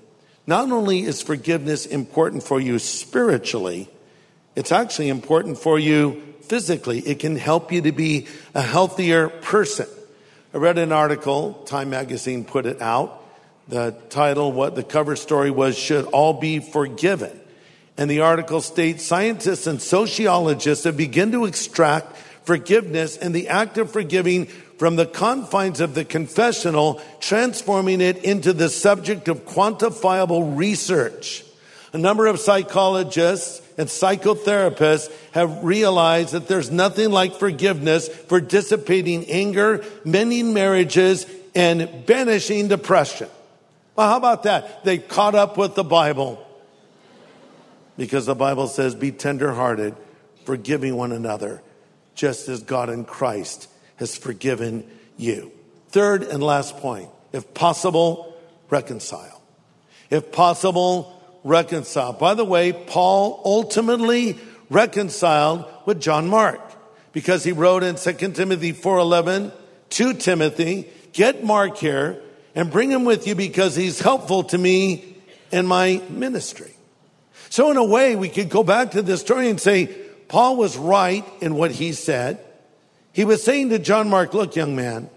Not 0.50 0.72
only 0.72 1.02
is 1.02 1.22
forgiveness 1.22 1.86
important 1.86 2.42
for 2.42 2.60
you 2.60 2.80
spiritually, 2.80 3.88
it's 4.56 4.72
actually 4.72 5.10
important 5.10 5.60
for 5.60 5.78
you 5.78 6.24
physically. 6.42 7.02
It 7.02 7.20
can 7.20 7.36
help 7.36 7.72
you 7.72 7.84
to 7.84 7.92
be 7.92 8.26
a 8.56 8.64
healthier 8.64 9.30
person. 9.30 9.86
I 10.52 10.58
read 10.58 10.80
an 10.80 10.92
article, 10.92 11.54
Time 11.68 11.92
Magazine 11.92 12.46
put 12.46 12.66
it 12.66 12.82
out. 12.82 13.24
The 13.68 13.92
title, 14.10 14.52
what 14.52 14.74
the 14.74 14.82
cover 14.82 15.16
story 15.16 15.52
was, 15.52 15.78
Should 15.78 16.06
All 16.06 16.34
Be 16.34 16.58
Forgiven. 16.58 17.40
And 17.96 18.10
the 18.10 18.22
article 18.22 18.62
states 18.62 19.06
scientists 19.06 19.68
and 19.68 19.80
sociologists 19.80 20.86
have 20.86 20.98
begun 20.98 21.32
to 21.34 21.46
extract 21.46 22.18
forgiveness 22.42 23.18
and 23.18 23.36
the 23.36 23.50
act 23.50 23.78
of 23.78 23.92
forgiving 23.92 24.48
from 24.80 24.96
the 24.96 25.06
confines 25.06 25.82
of 25.82 25.94
the 25.94 26.06
confessional, 26.06 27.02
transforming 27.20 28.00
it 28.00 28.24
into 28.24 28.54
the 28.54 28.70
subject 28.70 29.28
of 29.28 29.46
quantifiable 29.46 30.58
research. 30.58 31.44
A 31.92 31.98
number 31.98 32.28
of 32.28 32.40
psychologists 32.40 33.62
and 33.78 33.90
psychotherapists 33.90 35.12
have 35.34 35.66
realized 35.66 36.32
that 36.32 36.48
there's 36.48 36.72
nothing 36.72 37.12
like 37.12 37.36
forgiveness 37.36 38.08
for 38.08 38.40
dissipating 38.40 39.26
anger, 39.26 39.84
mending 40.06 40.54
marriages, 40.54 41.26
and 41.54 42.06
banishing 42.06 42.70
depression. 42.70 43.28
Well, 43.98 44.08
how 44.08 44.16
about 44.16 44.44
that? 44.44 44.86
They 44.86 44.98
caught 44.98 45.36
up 45.36 45.58
with 45.58 45.76
the 45.76 45.84
Bible 45.84 46.46
because 47.98 48.26
the 48.26 48.36
Bible 48.36 48.68
says, 48.68 48.96
be 48.96 49.12
tenderhearted, 49.12 49.94
forgiving 50.46 50.96
one 50.96 51.12
another, 51.12 51.62
just 52.16 52.48
as 52.48 52.64
God 52.64 52.90
in 52.90 53.04
Christ 53.04 53.69
has 54.00 54.18
forgiven 54.18 54.90
you. 55.18 55.52
Third 55.90 56.24
and 56.24 56.42
last 56.42 56.78
point, 56.78 57.10
if 57.32 57.54
possible, 57.54 58.36
reconcile. 58.70 59.42
If 60.10 60.32
possible, 60.32 61.22
reconcile. 61.44 62.14
By 62.14 62.34
the 62.34 62.46
way, 62.46 62.74
Paul 62.74 63.42
ultimately 63.46 64.40
reconciled 64.70 65.66
with 65.86 66.02
John 66.02 66.28
Mark 66.28 66.62
because 67.12 67.44
he 67.44 67.52
wrote 67.52 67.84
in 67.84 67.98
2 67.98 68.36
Timothy 68.36 68.72
4:11 68.72 69.52
to 69.92 70.14
Timothy, 70.14 70.88
"Get 71.14 71.44
Mark 71.44 71.78
here 71.78 72.22
and 72.56 72.72
bring 72.72 72.92
him 72.92 73.06
with 73.06 73.28
you 73.28 73.36
because 73.36 73.76
he's 73.76 74.00
helpful 74.00 74.44
to 74.44 74.58
me 74.58 75.16
in 75.52 75.66
my 75.66 76.02
ministry." 76.10 76.74
So 77.50 77.72
in 77.72 77.78
a 77.78 77.84
way, 77.84 78.16
we 78.16 78.30
could 78.30 78.50
go 78.50 78.64
back 78.64 78.92
to 78.92 79.02
this 79.02 79.22
story 79.22 79.50
and 79.50 79.60
say 79.60 79.90
Paul 80.28 80.56
was 80.56 80.78
right 80.78 81.26
in 81.42 81.56
what 81.56 81.72
he 81.72 81.94
said. 81.94 82.40
He 83.20 83.26
was 83.26 83.44
saying 83.44 83.72
to 83.72 83.80
John 83.80 84.10
Mark, 84.10 84.34
look, 84.34 84.56
young 84.56 84.78
man, 84.78 85.10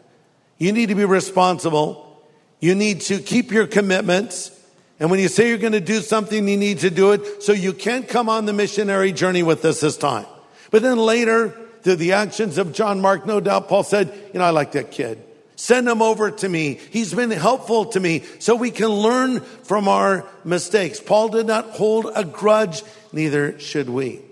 you 0.58 0.72
need 0.72 0.88
to 0.88 0.96
be 0.96 1.04
responsible. 1.04 2.20
You 2.58 2.74
need 2.74 3.02
to 3.02 3.20
keep 3.20 3.52
your 3.52 3.68
commitments. 3.68 4.50
And 4.98 5.08
when 5.08 5.20
you 5.20 5.28
say 5.28 5.48
you're 5.48 5.56
going 5.56 5.74
to 5.74 5.80
do 5.80 6.00
something, 6.00 6.48
you 6.48 6.56
need 6.56 6.80
to 6.80 6.90
do 6.90 7.12
it. 7.12 7.44
So 7.44 7.52
you 7.52 7.72
can't 7.72 8.08
come 8.08 8.28
on 8.28 8.44
the 8.44 8.52
missionary 8.52 9.12
journey 9.12 9.44
with 9.44 9.64
us 9.64 9.78
this 9.78 9.96
time. 9.96 10.26
But 10.72 10.82
then 10.82 10.98
later, 10.98 11.50
through 11.82 11.94
the 11.94 12.14
actions 12.14 12.58
of 12.58 12.72
John 12.72 13.00
Mark, 13.00 13.24
no 13.24 13.38
doubt 13.38 13.68
Paul 13.68 13.84
said, 13.84 14.12
you 14.32 14.40
know, 14.40 14.46
I 14.46 14.50
like 14.50 14.72
that 14.72 14.90
kid. 14.90 15.22
Send 15.54 15.88
him 15.88 16.02
over 16.02 16.32
to 16.32 16.48
me. 16.48 16.80
He's 16.90 17.14
been 17.14 17.30
helpful 17.30 17.84
to 17.84 18.00
me 18.00 18.24
so 18.40 18.56
we 18.56 18.72
can 18.72 18.88
learn 18.88 19.42
from 19.62 19.86
our 19.86 20.26
mistakes. 20.44 20.98
Paul 20.98 21.28
did 21.28 21.46
not 21.46 21.70
hold 21.70 22.10
a 22.12 22.24
grudge, 22.24 22.82
neither 23.12 23.60
should 23.60 23.88
we. 23.88 24.22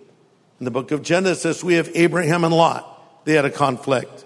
In 0.59 0.65
the 0.65 0.73
book 0.73 0.91
of 0.91 1.02
Genesis, 1.02 1.63
we 1.63 1.75
have 1.75 1.89
Abraham 1.95 2.43
and 2.43 2.52
Lot. 2.52 2.97
They 3.30 3.36
had 3.36 3.45
a 3.45 3.50
conflict. 3.50 4.25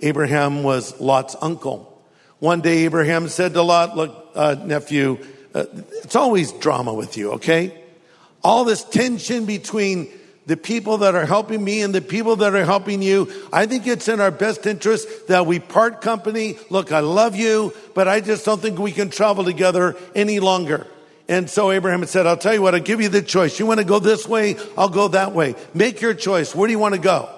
Abraham 0.00 0.62
was 0.62 1.00
Lot's 1.00 1.34
uncle. 1.40 2.00
One 2.38 2.60
day, 2.60 2.84
Abraham 2.84 3.26
said 3.26 3.54
to 3.54 3.62
Lot, 3.62 3.96
Look, 3.96 4.30
uh, 4.36 4.54
nephew, 4.64 5.18
uh, 5.52 5.64
it's 6.04 6.14
always 6.14 6.52
drama 6.52 6.94
with 6.94 7.16
you, 7.16 7.32
okay? 7.32 7.76
All 8.44 8.62
this 8.62 8.84
tension 8.84 9.46
between 9.46 10.08
the 10.46 10.56
people 10.56 10.98
that 10.98 11.16
are 11.16 11.26
helping 11.26 11.64
me 11.64 11.82
and 11.82 11.92
the 11.92 12.00
people 12.00 12.36
that 12.36 12.54
are 12.54 12.64
helping 12.64 13.02
you. 13.02 13.32
I 13.52 13.66
think 13.66 13.84
it's 13.88 14.06
in 14.06 14.20
our 14.20 14.30
best 14.30 14.64
interest 14.64 15.26
that 15.26 15.44
we 15.44 15.58
part 15.58 16.00
company. 16.00 16.56
Look, 16.70 16.92
I 16.92 17.00
love 17.00 17.34
you, 17.34 17.74
but 17.94 18.06
I 18.06 18.20
just 18.20 18.44
don't 18.44 18.62
think 18.62 18.78
we 18.78 18.92
can 18.92 19.10
travel 19.10 19.42
together 19.42 19.96
any 20.14 20.38
longer. 20.38 20.86
And 21.28 21.50
so 21.50 21.72
Abraham 21.72 22.06
said, 22.06 22.28
I'll 22.28 22.36
tell 22.36 22.54
you 22.54 22.62
what, 22.62 22.76
I'll 22.76 22.80
give 22.80 23.00
you 23.00 23.08
the 23.08 23.22
choice. 23.22 23.58
You 23.58 23.66
want 23.66 23.80
to 23.80 23.84
go 23.84 23.98
this 23.98 24.28
way? 24.28 24.54
I'll 24.78 24.88
go 24.88 25.08
that 25.08 25.32
way. 25.32 25.56
Make 25.74 26.00
your 26.00 26.14
choice. 26.14 26.54
Where 26.54 26.68
do 26.68 26.72
you 26.72 26.78
want 26.78 26.94
to 26.94 27.00
go? 27.00 27.35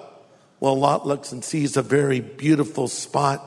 Well, 0.59 0.77
Lot 0.77 1.07
looks 1.07 1.31
and 1.31 1.43
sees 1.43 1.77
a 1.77 1.81
very 1.81 2.19
beautiful 2.19 2.87
spot. 2.87 3.45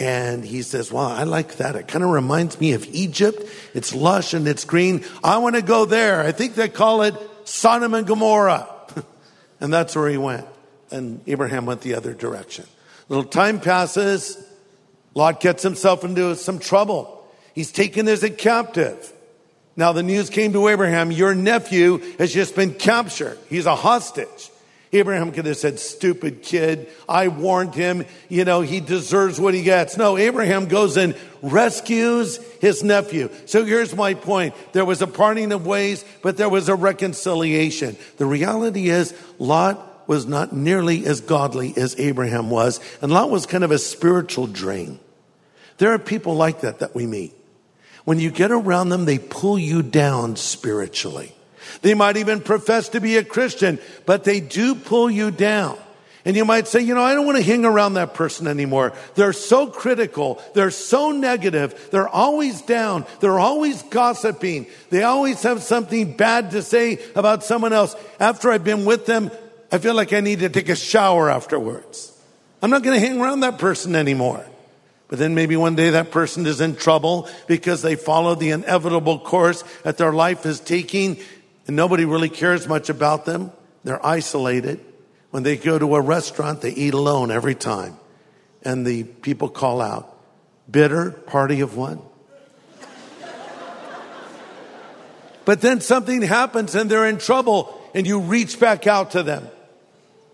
And 0.00 0.44
he 0.44 0.62
says, 0.62 0.92
Well, 0.92 1.06
I 1.06 1.22
like 1.22 1.56
that. 1.56 1.76
It 1.76 1.88
kind 1.88 2.04
of 2.04 2.10
reminds 2.10 2.60
me 2.60 2.72
of 2.72 2.86
Egypt. 2.86 3.42
It's 3.74 3.94
lush 3.94 4.34
and 4.34 4.46
it's 4.48 4.64
green. 4.64 5.04
I 5.22 5.38
want 5.38 5.54
to 5.54 5.62
go 5.62 5.84
there. 5.84 6.20
I 6.20 6.32
think 6.32 6.54
they 6.54 6.68
call 6.68 7.02
it 7.02 7.14
Sodom 7.44 7.94
and 7.94 8.06
Gomorrah. 8.06 8.68
and 9.60 9.72
that's 9.72 9.94
where 9.94 10.08
he 10.08 10.18
went. 10.18 10.46
And 10.90 11.20
Abraham 11.26 11.66
went 11.66 11.80
the 11.82 11.94
other 11.94 12.12
direction. 12.12 12.66
A 13.08 13.12
little 13.12 13.30
time 13.30 13.60
passes. 13.60 14.42
Lot 15.14 15.40
gets 15.40 15.62
himself 15.62 16.04
into 16.04 16.34
some 16.34 16.58
trouble. 16.58 17.24
He's 17.54 17.70
taken 17.70 18.08
as 18.08 18.24
a 18.24 18.30
captive. 18.30 19.12
Now 19.76 19.92
the 19.92 20.02
news 20.02 20.28
came 20.30 20.52
to 20.52 20.68
Abraham, 20.68 21.10
your 21.10 21.34
nephew 21.34 21.98
has 22.18 22.32
just 22.32 22.54
been 22.54 22.74
captured. 22.74 23.38
He's 23.48 23.66
a 23.66 23.74
hostage. 23.74 24.50
Abraham 24.94 25.32
could 25.32 25.46
have 25.46 25.56
said, 25.56 25.80
stupid 25.80 26.42
kid. 26.42 26.88
I 27.08 27.28
warned 27.28 27.74
him. 27.74 28.06
You 28.28 28.44
know, 28.44 28.60
he 28.60 28.80
deserves 28.80 29.40
what 29.40 29.52
he 29.52 29.62
gets. 29.62 29.96
No, 29.96 30.16
Abraham 30.16 30.66
goes 30.66 30.96
and 30.96 31.16
rescues 31.42 32.38
his 32.60 32.82
nephew. 32.84 33.28
So 33.46 33.64
here's 33.64 33.94
my 33.94 34.14
point. 34.14 34.54
There 34.72 34.84
was 34.84 35.02
a 35.02 35.06
parting 35.06 35.52
of 35.52 35.66
ways, 35.66 36.04
but 36.22 36.36
there 36.36 36.48
was 36.48 36.68
a 36.68 36.76
reconciliation. 36.76 37.96
The 38.18 38.26
reality 38.26 38.88
is 38.88 39.12
Lot 39.38 40.08
was 40.08 40.26
not 40.26 40.52
nearly 40.52 41.06
as 41.06 41.20
godly 41.20 41.74
as 41.76 41.98
Abraham 41.98 42.48
was. 42.48 42.78
And 43.02 43.10
Lot 43.10 43.30
was 43.30 43.46
kind 43.46 43.64
of 43.64 43.72
a 43.72 43.78
spiritual 43.78 44.46
drain. 44.46 45.00
There 45.78 45.92
are 45.92 45.98
people 45.98 46.34
like 46.36 46.60
that 46.60 46.78
that 46.78 46.94
we 46.94 47.06
meet. 47.06 47.34
When 48.04 48.20
you 48.20 48.30
get 48.30 48.52
around 48.52 48.90
them, 48.90 49.06
they 49.06 49.18
pull 49.18 49.58
you 49.58 49.82
down 49.82 50.36
spiritually. 50.36 51.34
They 51.82 51.94
might 51.94 52.16
even 52.16 52.40
profess 52.40 52.90
to 52.90 53.00
be 53.00 53.16
a 53.16 53.24
Christian, 53.24 53.78
but 54.06 54.24
they 54.24 54.40
do 54.40 54.74
pull 54.74 55.10
you 55.10 55.30
down. 55.30 55.78
And 56.26 56.36
you 56.36 56.46
might 56.46 56.66
say, 56.66 56.80
you 56.80 56.94
know, 56.94 57.02
I 57.02 57.14
don't 57.14 57.26
want 57.26 57.36
to 57.36 57.44
hang 57.44 57.66
around 57.66 57.94
that 57.94 58.14
person 58.14 58.46
anymore. 58.46 58.94
They're 59.14 59.34
so 59.34 59.66
critical. 59.66 60.42
They're 60.54 60.70
so 60.70 61.10
negative. 61.10 61.90
They're 61.90 62.08
always 62.08 62.62
down. 62.62 63.04
They're 63.20 63.38
always 63.38 63.82
gossiping. 63.82 64.66
They 64.88 65.02
always 65.02 65.42
have 65.42 65.62
something 65.62 66.16
bad 66.16 66.52
to 66.52 66.62
say 66.62 66.98
about 67.14 67.44
someone 67.44 67.74
else. 67.74 67.94
After 68.18 68.50
I've 68.50 68.64
been 68.64 68.86
with 68.86 69.04
them, 69.04 69.30
I 69.70 69.78
feel 69.78 69.94
like 69.94 70.14
I 70.14 70.20
need 70.20 70.38
to 70.38 70.48
take 70.48 70.70
a 70.70 70.76
shower 70.76 71.28
afterwards. 71.28 72.10
I'm 72.62 72.70
not 72.70 72.82
going 72.82 72.98
to 72.98 73.06
hang 73.06 73.20
around 73.20 73.40
that 73.40 73.58
person 73.58 73.94
anymore. 73.94 74.46
But 75.08 75.18
then 75.18 75.34
maybe 75.34 75.56
one 75.56 75.76
day 75.76 75.90
that 75.90 76.10
person 76.10 76.46
is 76.46 76.62
in 76.62 76.76
trouble 76.76 77.28
because 77.46 77.82
they 77.82 77.94
follow 77.94 78.34
the 78.34 78.50
inevitable 78.50 79.18
course 79.18 79.62
that 79.82 79.98
their 79.98 80.12
life 80.12 80.46
is 80.46 80.60
taking 80.60 81.18
and 81.66 81.76
nobody 81.76 82.04
really 82.04 82.28
cares 82.28 82.68
much 82.68 82.88
about 82.88 83.24
them. 83.24 83.52
They're 83.84 84.04
isolated. 84.04 84.80
When 85.30 85.42
they 85.42 85.56
go 85.56 85.78
to 85.78 85.96
a 85.96 86.00
restaurant, 86.00 86.60
they 86.60 86.70
eat 86.72 86.94
alone 86.94 87.30
every 87.30 87.54
time. 87.54 87.96
And 88.62 88.86
the 88.86 89.04
people 89.04 89.48
call 89.48 89.80
out, 89.80 90.16
bitter 90.70 91.10
party 91.10 91.60
of 91.60 91.76
one. 91.76 92.00
but 95.44 95.60
then 95.60 95.80
something 95.80 96.22
happens 96.22 96.74
and 96.74 96.90
they're 96.90 97.06
in 97.06 97.18
trouble 97.18 97.80
and 97.94 98.06
you 98.06 98.20
reach 98.20 98.58
back 98.60 98.86
out 98.86 99.12
to 99.12 99.22
them 99.22 99.48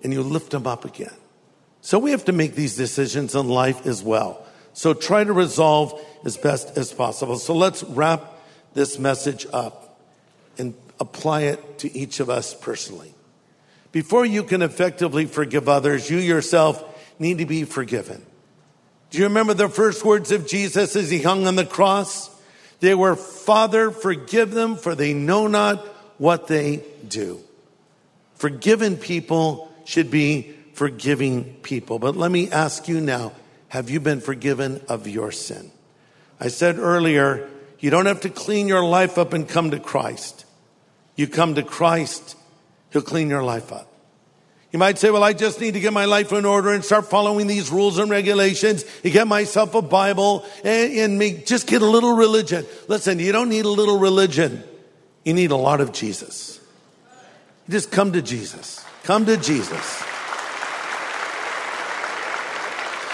and 0.03 0.13
you 0.13 0.23
lift 0.23 0.51
them 0.51 0.67
up 0.67 0.85
again. 0.85 1.15
So 1.81 1.99
we 1.99 2.11
have 2.11 2.27
to 2.27 2.33
make 2.33 2.55
these 2.55 2.77
decisions 2.77 3.35
in 3.35 3.49
life 3.49 3.87
as 3.87 4.03
well. 4.03 4.45
So 4.73 4.95
try 4.95 5.25
to 5.25 5.33
resolve 5.33 5.99
as 6.25 6.37
best 6.37 6.77
as 6.77 6.93
possible. 6.93 7.39
So 7.39 7.55
let's 7.55 7.83
wrap 7.83 8.25
this 8.75 8.99
message 8.99 9.47
up 9.53 9.99
and 10.59 10.75
apply 11.01 11.43
it 11.43 11.79
to 11.79 11.97
each 11.97 12.21
of 12.21 12.31
us 12.31 12.55
personally. 12.55 13.15
Before 13.91 14.25
you 14.25 14.45
can 14.45 14.63
effectively 14.63 15.27
forgive 15.27 15.69
others, 15.69 16.09
you 16.09 16.19
yourself 16.19 16.85
need 17.19 17.39
to 17.39 17.47
be 17.47 17.65
forgiven. 17.65 18.25
Do 19.11 19.19
you 19.19 19.25
remember 19.25 19.55
the 19.55 19.69
first 19.69 20.05
words 20.05 20.31
of 20.31 20.47
Jesus 20.47 20.95
as 20.95 21.11
he 21.11 21.21
hung 21.21 21.47
on 21.47 21.57
the 21.57 21.67
cross? 21.67 22.31
They 22.79 22.95
were, 22.95 23.17
Father, 23.17 23.91
forgive 23.91 24.53
them, 24.53 24.77
for 24.77 24.95
they 24.95 25.13
know 25.13 25.49
not 25.49 25.85
what 26.19 26.47
they 26.47 26.85
do. 27.07 27.41
Forgiven 28.37 28.97
people 28.97 29.71
should 29.85 30.11
be 30.11 30.55
forgiving 30.75 31.57
people. 31.63 31.99
But 31.99 32.17
let 32.17 32.31
me 32.31 32.51
ask 32.51 32.89
you 32.89 33.01
now 33.01 33.33
have 33.69 33.91
you 33.91 34.01
been 34.01 34.21
forgiven 34.21 34.81
of 34.89 35.07
your 35.07 35.31
sin? 35.31 35.71
I 36.41 36.49
said 36.49 36.79
earlier, 36.79 37.49
you 37.79 37.91
don't 37.91 38.07
have 38.07 38.23
to 38.23 38.31
clean 38.31 38.67
your 38.67 38.85
life 38.85 39.19
up 39.19 39.33
and 39.33 39.49
come 39.49 39.71
to 39.73 39.79
Christ. 39.79 40.45
You 41.17 41.27
come 41.27 41.55
to 41.55 41.63
Christ, 41.63 42.37
He'll 42.91 43.03
clean 43.03 43.29
your 43.29 43.43
life 43.43 43.73
up. 43.73 43.91
You 44.73 44.79
might 44.79 44.99
say, 44.99 45.11
well, 45.11 45.25
I 45.25 45.33
just 45.33 45.61
need 45.61 45.75
to 45.75 45.81
get 45.81 45.93
my 45.93 46.05
life 46.05 46.33
in 46.33 46.45
order 46.45 46.73
and 46.73 46.85
start 46.85 47.07
following 47.07 47.49
these 47.49 47.71
rules 47.71 47.99
and 47.99 48.09
regulations 48.09 48.85
and 49.03 49.13
get 49.13 49.27
myself 49.27 49.75
a 49.75 49.83
Bible 49.83 50.45
and, 50.63 50.93
and 50.93 51.19
make, 51.19 51.45
just 51.45 51.67
get 51.67 51.83
a 51.83 51.87
little 51.87 52.15
religion. 52.15 52.65
Listen, 52.87 53.19
you 53.19 53.33
don't 53.33 53.49
need 53.49 53.65
a 53.65 53.69
little 53.69 53.99
religion. 53.99 54.63
You 55.25 55.35
need 55.35 55.51
a 55.51 55.57
lot 55.57 55.81
of 55.81 55.93
Jesus. 55.93 56.61
You 57.67 57.73
just 57.73 57.91
come 57.91 58.13
to 58.13 58.23
Jesus. 58.23 58.85
Come 59.03 59.27
to 59.27 59.37
Jesus. 59.37 60.05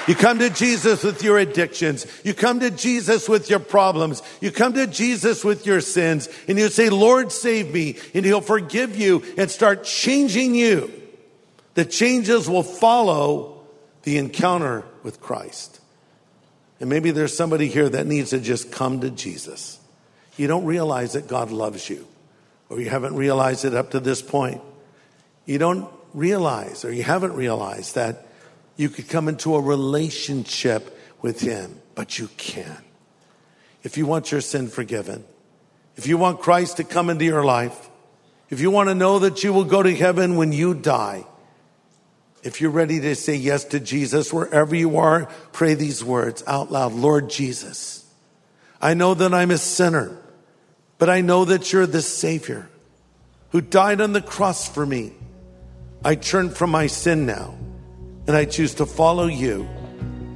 You 0.07 0.15
come 0.15 0.39
to 0.39 0.51
Jesus 0.51 1.03
with 1.03 1.23
your 1.23 1.39
addictions. 1.39 2.07
You 2.25 2.33
come 2.33 2.61
to 2.61 2.71
Jesus 2.71 3.29
with 3.29 3.51
your 3.51 3.59
problems. 3.59 4.23
You 4.41 4.53
come 4.53 4.75
to 4.75 4.87
Jesus 4.87 5.45
with 5.45 5.67
your 5.67 5.81
sins 5.81 6.29
and 6.47 6.59
you 6.59 6.69
say, 6.69 6.91
Lord, 6.91 7.33
save 7.33 7.73
me. 7.73 7.97
And 8.15 8.25
he'll 8.25 8.41
forgive 8.41 8.97
you 8.97 9.25
and 9.37 9.51
start 9.51 9.85
changing 9.85 10.55
you. 10.55 10.93
The 11.75 11.85
changes 11.85 12.49
will 12.49 12.63
follow 12.63 13.61
the 14.05 14.19
encounter 14.19 14.85
with 15.03 15.21
Christ. 15.21 15.81
And 16.79 16.89
maybe 16.89 17.11
there's 17.11 17.37
somebody 17.37 17.69
here 17.69 17.89
that 17.89 18.07
needs 18.07 18.31
to 18.31 18.39
just 18.39 18.71
come 18.71 19.01
to 19.01 19.11
Jesus. 19.11 19.81
You 20.37 20.47
don't 20.47 20.65
realize 20.65 21.15
that 21.15 21.27
God 21.27 21.51
loves 21.51 21.89
you, 21.89 22.07
or 22.69 22.81
you 22.81 22.91
haven't 22.91 23.17
realized 23.17 23.65
it 23.65 23.75
up 23.75 23.93
to 23.93 24.01
this 24.01 24.21
point. 24.21 24.61
You 25.47 25.59
don't 25.59 25.89
realize, 26.13 26.85
or 26.85 26.93
you 26.93 27.03
haven't 27.03 27.33
realized 27.33 27.95
that 27.95 28.26
you 28.77 28.89
could 28.89 29.09
come 29.09 29.29
into 29.29 29.55
a 29.55 29.61
relationship 29.61 30.99
with 31.23 31.41
Him, 31.41 31.81
but 31.95 32.19
you 32.19 32.29
can't. 32.37 32.85
If 33.83 33.97
you 33.97 34.07
want 34.07 34.31
your 34.33 34.41
sin 34.41 34.69
forgiven, 34.69 35.25
if 35.97 36.07
you 36.07 36.19
want 36.19 36.41
Christ 36.41 36.77
to 36.77 36.85
come 36.85 37.09
into 37.09 37.25
your 37.25 37.45
life, 37.45 37.89
if 38.51 38.61
you 38.61 38.71
want 38.71 38.89
to 38.89 38.95
know 38.95 39.19
that 39.21 39.43
you 39.43 39.53
will 39.53 39.65
go 39.65 39.83
to 39.83 39.95
heaven 39.95 40.37
when 40.37 40.53
you 40.53 40.75
die, 40.75 41.25
if 42.43 42.61
you're 42.61 42.71
ready 42.71 43.01
to 43.01 43.15
say 43.17 43.35
yes 43.35 43.65
to 43.65 43.81
Jesus, 43.81 44.33
wherever 44.33 44.75
you 44.75 44.99
are, 44.99 45.29
pray 45.53 45.75
these 45.75 46.05
words 46.05 46.45
out 46.47 46.71
loud. 46.71 46.93
Lord 46.93 47.29
Jesus, 47.29 48.09
I 48.81 48.95
know 48.95 49.15
that 49.15 49.35
I'm 49.35 49.51
a 49.51 49.59
sinner, 49.59 50.17
but 50.99 51.11
I 51.11 51.23
know 51.23 51.45
that 51.47 51.73
you're 51.73 51.87
the 51.87 52.03
Savior 52.03 52.69
who 53.51 53.61
died 53.61 54.01
on 54.01 54.13
the 54.13 54.21
cross 54.21 54.69
for 54.69 54.87
me. 54.87 55.13
I 56.05 56.15
turn 56.15 56.51
from 56.51 56.71
my 56.71 56.87
sin 56.87 57.27
now, 57.27 57.57
and 58.27 58.37
I 58.37 58.45
choose 58.45 58.75
to 58.75 58.87
follow 58.87 59.27
you 59.27 59.69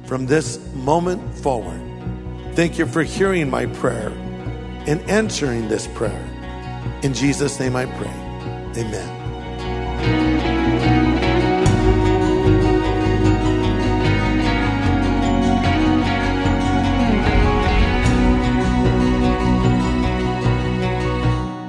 from 0.05 0.25
this 0.25 0.59
moment 0.73 1.35
forward. 1.35 1.81
Thank 2.53 2.77
you 2.77 2.85
for 2.85 3.03
hearing 3.03 3.49
my 3.49 3.65
prayer 3.65 4.09
and 4.87 5.01
answering 5.09 5.67
this 5.67 5.87
prayer. 5.87 6.27
In 7.03 7.13
Jesus' 7.13 7.59
name 7.59 7.75
I 7.75 7.85
pray. 7.85 8.13
Amen. 8.81 9.17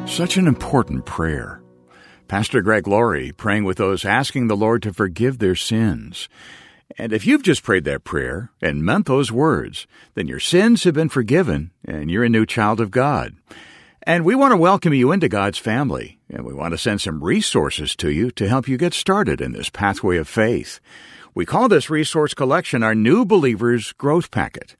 Such 0.08 0.36
an 0.36 0.46
important 0.46 1.06
prayer. 1.06 1.61
Pastor 2.32 2.62
Greg 2.62 2.88
Laurie 2.88 3.30
praying 3.30 3.64
with 3.64 3.76
those 3.76 4.06
asking 4.06 4.46
the 4.46 4.56
Lord 4.56 4.82
to 4.84 4.94
forgive 4.94 5.36
their 5.36 5.54
sins. 5.54 6.30
And 6.96 7.12
if 7.12 7.26
you've 7.26 7.42
just 7.42 7.62
prayed 7.62 7.84
that 7.84 8.04
prayer 8.04 8.50
and 8.62 8.82
meant 8.82 9.04
those 9.04 9.30
words, 9.30 9.86
then 10.14 10.28
your 10.28 10.40
sins 10.40 10.84
have 10.84 10.94
been 10.94 11.10
forgiven 11.10 11.72
and 11.84 12.10
you're 12.10 12.24
a 12.24 12.30
new 12.30 12.46
child 12.46 12.80
of 12.80 12.90
God. 12.90 13.34
And 14.04 14.24
we 14.24 14.34
want 14.34 14.52
to 14.52 14.56
welcome 14.56 14.94
you 14.94 15.12
into 15.12 15.28
God's 15.28 15.58
family, 15.58 16.20
and 16.30 16.46
we 16.46 16.54
want 16.54 16.72
to 16.72 16.78
send 16.78 17.02
some 17.02 17.22
resources 17.22 17.94
to 17.96 18.10
you 18.10 18.30
to 18.30 18.48
help 18.48 18.66
you 18.66 18.78
get 18.78 18.94
started 18.94 19.42
in 19.42 19.52
this 19.52 19.68
pathway 19.68 20.16
of 20.16 20.26
faith. 20.26 20.80
We 21.34 21.44
call 21.44 21.68
this 21.68 21.90
resource 21.90 22.32
collection 22.32 22.82
our 22.82 22.94
New 22.94 23.26
Believers 23.26 23.92
Growth 23.92 24.30
Packet. 24.30 24.74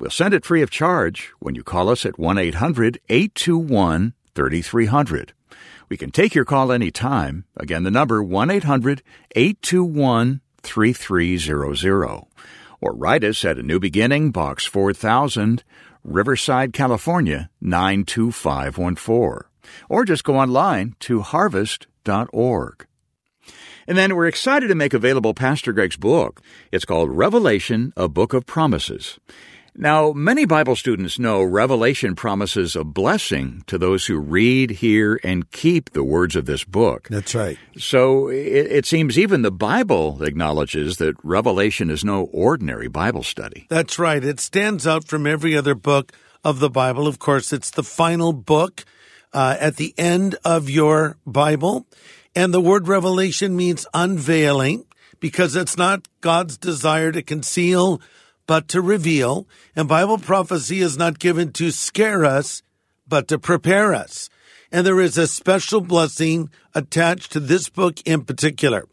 We'll 0.00 0.08
send 0.08 0.32
it 0.32 0.46
free 0.46 0.62
of 0.62 0.70
charge 0.70 1.34
when 1.38 1.54
you 1.54 1.64
call 1.64 1.90
us 1.90 2.06
at 2.06 2.18
1 2.18 2.38
800 2.38 2.98
821 3.10 4.14
3300. 4.34 5.34
We 5.88 5.96
can 5.96 6.10
take 6.10 6.34
your 6.34 6.44
call 6.44 6.72
anytime. 6.72 7.44
Again, 7.56 7.82
the 7.82 7.90
number 7.90 8.22
1 8.22 8.50
800 8.50 9.02
821 9.34 10.40
3300. 10.62 12.22
Or 12.80 12.94
write 12.94 13.24
us 13.24 13.44
at 13.44 13.58
a 13.58 13.62
new 13.62 13.78
beginning, 13.78 14.30
Box 14.30 14.66
4000, 14.66 15.64
Riverside, 16.02 16.72
California 16.72 17.50
92514. 17.60 19.48
Or 19.88 20.04
just 20.04 20.24
go 20.24 20.36
online 20.36 20.94
to 21.00 21.22
harvest.org. 21.22 22.86
And 23.86 23.98
then 23.98 24.16
we're 24.16 24.26
excited 24.26 24.68
to 24.68 24.74
make 24.74 24.94
available 24.94 25.34
Pastor 25.34 25.72
Greg's 25.72 25.96
book. 25.96 26.40
It's 26.72 26.84
called 26.84 27.10
Revelation, 27.10 27.92
a 27.96 28.08
Book 28.08 28.32
of 28.32 28.46
Promises. 28.46 29.18
Now, 29.76 30.12
many 30.12 30.44
Bible 30.44 30.76
students 30.76 31.18
know 31.18 31.42
Revelation 31.42 32.14
promises 32.14 32.76
a 32.76 32.84
blessing 32.84 33.64
to 33.66 33.76
those 33.76 34.06
who 34.06 34.18
read, 34.18 34.70
hear, 34.70 35.18
and 35.24 35.50
keep 35.50 35.90
the 35.90 36.04
words 36.04 36.36
of 36.36 36.46
this 36.46 36.62
book. 36.62 37.08
That's 37.08 37.34
right. 37.34 37.58
So 37.76 38.28
it, 38.28 38.36
it 38.36 38.86
seems 38.86 39.18
even 39.18 39.42
the 39.42 39.50
Bible 39.50 40.22
acknowledges 40.22 40.98
that 40.98 41.16
Revelation 41.24 41.90
is 41.90 42.04
no 42.04 42.24
ordinary 42.26 42.88
Bible 42.88 43.24
study. 43.24 43.66
That's 43.68 43.98
right. 43.98 44.22
It 44.22 44.38
stands 44.38 44.86
out 44.86 45.08
from 45.08 45.26
every 45.26 45.56
other 45.56 45.74
book 45.74 46.12
of 46.44 46.60
the 46.60 46.70
Bible. 46.70 47.08
Of 47.08 47.18
course, 47.18 47.52
it's 47.52 47.70
the 47.70 47.82
final 47.82 48.32
book 48.32 48.84
uh, 49.32 49.56
at 49.58 49.76
the 49.76 49.92
end 49.98 50.36
of 50.44 50.70
your 50.70 51.16
Bible. 51.26 51.86
And 52.36 52.54
the 52.54 52.60
word 52.60 52.86
revelation 52.86 53.56
means 53.56 53.86
unveiling 53.92 54.86
because 55.20 55.56
it's 55.56 55.76
not 55.76 56.06
God's 56.20 56.56
desire 56.56 57.10
to 57.12 57.22
conceal, 57.22 58.00
but 58.46 58.68
to 58.68 58.80
reveal. 58.80 59.46
And 59.74 59.88
Bible 59.88 60.18
prophecy 60.18 60.80
is 60.80 60.96
not 60.96 61.18
given 61.18 61.52
to 61.52 61.70
scare 61.70 62.24
us, 62.24 62.62
but 63.06 63.28
to 63.28 63.38
prepare 63.38 63.94
us. 63.94 64.28
And 64.72 64.86
there 64.86 65.00
is 65.00 65.16
a 65.16 65.26
special 65.26 65.80
blessing 65.80 66.50
attached 66.74 67.32
to 67.32 67.40
this 67.40 67.68
book 67.68 68.00
in 68.04 68.24
particular. 68.24 68.86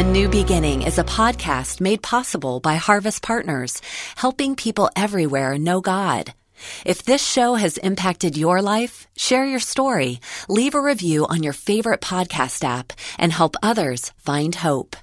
A 0.01 0.03
New 0.03 0.31
Beginning 0.31 0.81
is 0.81 0.97
a 0.99 1.05
podcast 1.05 1.79
made 1.79 2.01
possible 2.01 2.59
by 2.59 2.77
Harvest 2.77 3.21
Partners, 3.21 3.83
helping 4.17 4.57
people 4.57 4.89
everywhere 4.97 5.59
know 5.59 5.83
God. 5.83 6.33
If 6.87 7.03
this 7.03 7.23
show 7.23 7.57
has 7.57 7.77
impacted 7.77 8.35
your 8.35 8.63
life, 8.63 9.07
share 9.15 9.45
your 9.45 9.61
story, 9.61 10.21
leave 10.49 10.75
a 10.75 10.81
review 10.81 11.27
on 11.27 11.43
your 11.43 11.53
favorite 11.53 12.01
podcast 12.01 12.65
app, 12.65 12.95
and 13.19 13.31
help 13.31 13.57
others 13.63 14.11
find 14.17 14.55
hope. 14.55 14.97